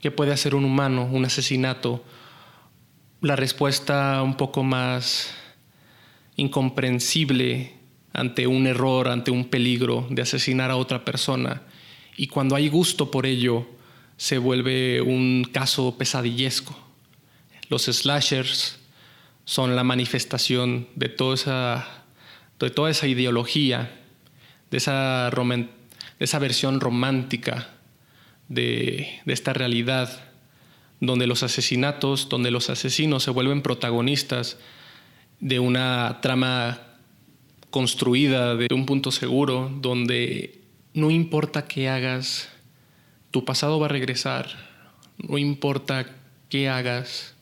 que 0.00 0.10
puede 0.10 0.32
hacer 0.32 0.54
un 0.54 0.64
humano, 0.64 1.04
un 1.12 1.26
asesinato. 1.26 2.02
La 3.20 3.36
respuesta 3.36 4.22
un 4.22 4.38
poco 4.38 4.62
más 4.62 5.34
incomprensible 6.36 7.74
ante 8.14 8.46
un 8.46 8.66
error, 8.66 9.08
ante 9.08 9.30
un 9.30 9.44
peligro 9.44 10.06
de 10.08 10.22
asesinar 10.22 10.70
a 10.70 10.76
otra 10.76 11.04
persona. 11.04 11.64
Y 12.16 12.28
cuando 12.28 12.56
hay 12.56 12.70
gusto 12.70 13.10
por 13.10 13.26
ello, 13.26 13.66
se 14.16 14.38
vuelve 14.38 15.02
un 15.02 15.46
caso 15.52 15.98
pesadillesco. 15.98 16.74
Los 17.68 17.82
slashers 17.82 18.78
son 19.44 19.76
la 19.76 19.84
manifestación 19.84 20.88
de 20.94 21.08
toda 21.08 21.34
esa, 21.34 22.04
de 22.58 22.70
toda 22.70 22.90
esa 22.90 23.06
ideología, 23.06 24.00
de 24.70 24.78
esa, 24.78 25.30
de 25.30 25.68
esa 26.18 26.38
versión 26.38 26.80
romántica 26.80 27.68
de, 28.48 29.20
de 29.24 29.32
esta 29.32 29.52
realidad, 29.52 30.24
donde 31.00 31.26
los 31.26 31.42
asesinatos, 31.42 32.28
donde 32.28 32.50
los 32.50 32.70
asesinos 32.70 33.24
se 33.24 33.30
vuelven 33.30 33.62
protagonistas 33.62 34.58
de 35.40 35.58
una 35.58 36.20
trama 36.22 36.80
construida 37.70 38.54
de 38.54 38.68
un 38.72 38.86
punto 38.86 39.10
seguro 39.10 39.72
donde 39.80 40.60
no 40.94 41.10
importa 41.10 41.66
qué 41.66 41.88
hagas, 41.88 42.48
tu 43.30 43.44
pasado 43.44 43.80
va 43.80 43.86
a 43.86 43.88
regresar, 43.88 44.46
no 45.16 45.38
importa 45.38 46.14
qué 46.48 46.68
hagas, 46.68 47.34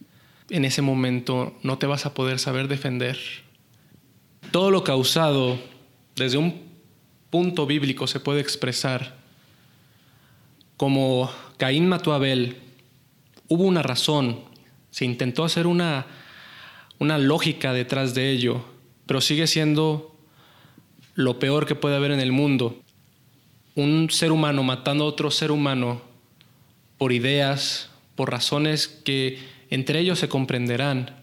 en 0.51 0.65
ese 0.65 0.83
momento 0.83 1.57
no 1.63 1.79
te 1.79 1.87
vas 1.87 2.07
a 2.07 2.15
poder 2.15 2.39
saber 2.39 2.69
defender. 2.69 3.19
Todo 4.51 4.71
lo 4.71 4.85
causado 4.85 5.59
desde 6.17 6.39
un 6.39 6.63
punto 7.31 7.67
bíblico 7.67 8.07
se 8.07 8.21
puede 8.21 8.41
expresar 8.41 9.21
como 10.81 11.31
Caín 11.59 11.91
mató 11.91 12.13
a 12.13 12.17
Abel, 12.17 12.57
hubo 13.49 13.65
una 13.65 13.83
razón, 13.83 14.41
se 14.91 15.05
intentó 15.05 15.45
hacer 15.45 15.67
una, 15.67 16.07
una 16.99 17.19
lógica 17.19 17.75
detrás 17.75 18.15
de 18.15 18.31
ello, 18.31 18.65
pero 19.05 19.21
sigue 19.21 19.47
siendo 19.47 20.17
lo 21.15 21.39
peor 21.39 21.67
que 21.67 21.75
puede 21.75 21.97
haber 21.97 22.13
en 22.13 22.21
el 22.21 22.33
mundo. 22.33 22.81
Un 23.75 24.09
ser 24.09 24.33
humano 24.33 24.63
matando 24.63 25.05
a 25.05 25.09
otro 25.09 25.31
ser 25.31 25.51
humano 25.51 26.01
por 26.97 27.13
ideas, 27.13 27.91
por 28.15 28.31
razones 28.31 28.89
que 28.89 29.39
entre 29.71 30.01
ellos 30.01 30.19
se 30.19 30.29
comprenderán. 30.29 31.17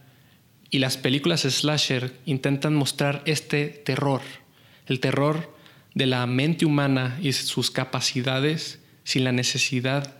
Y 0.69 0.79
las 0.79 0.97
películas 0.97 1.41
slasher 1.41 2.13
intentan 2.25 2.75
mostrar 2.75 3.21
este 3.25 3.67
terror, 3.67 4.21
el 4.87 4.99
terror 4.99 5.55
de 5.93 6.05
la 6.05 6.25
mente 6.27 6.65
humana 6.65 7.17
y 7.21 7.31
sus 7.33 7.71
capacidades 7.71 8.79
sin 9.03 9.23
la 9.23 9.31
necesidad 9.31 10.17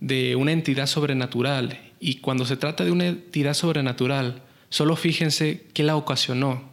de 0.00 0.36
una 0.36 0.52
entidad 0.52 0.86
sobrenatural. 0.86 1.78
Y 2.00 2.16
cuando 2.16 2.46
se 2.46 2.56
trata 2.56 2.84
de 2.84 2.92
una 2.92 3.06
entidad 3.06 3.54
sobrenatural, 3.54 4.42
solo 4.70 4.96
fíjense 4.96 5.66
qué 5.74 5.82
la 5.82 5.96
ocasionó 5.96 6.70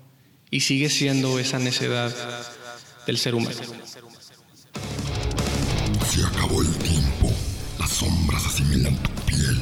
y 0.51 0.61
sigue 0.61 0.89
siendo 0.89 1.39
esa 1.39 1.59
necedad 1.59 2.13
del 3.05 3.17
ser 3.17 3.35
humano. 3.35 3.57
Se 6.05 6.23
acabó 6.23 6.61
el 6.61 6.73
tiempo. 6.77 7.31
Las 7.79 7.89
sombras 7.89 8.45
asimilan 8.45 8.95
tu 9.03 9.11
piel, 9.25 9.57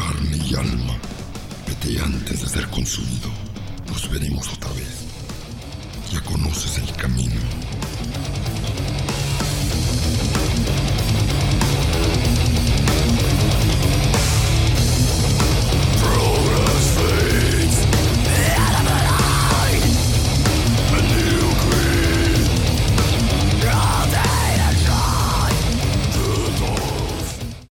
carne 0.00 0.36
y 0.48 0.54
alma, 0.54 0.96
vete 1.66 2.00
antes 2.00 2.40
de 2.40 2.48
ser 2.48 2.66
consumido. 2.68 3.28
Nos 3.86 4.10
veremos 4.10 4.48
otra 4.54 4.72
vez. 4.72 5.04
Ya 6.10 6.20
conoces 6.22 6.78
el 6.78 6.90
camino. 6.96 7.40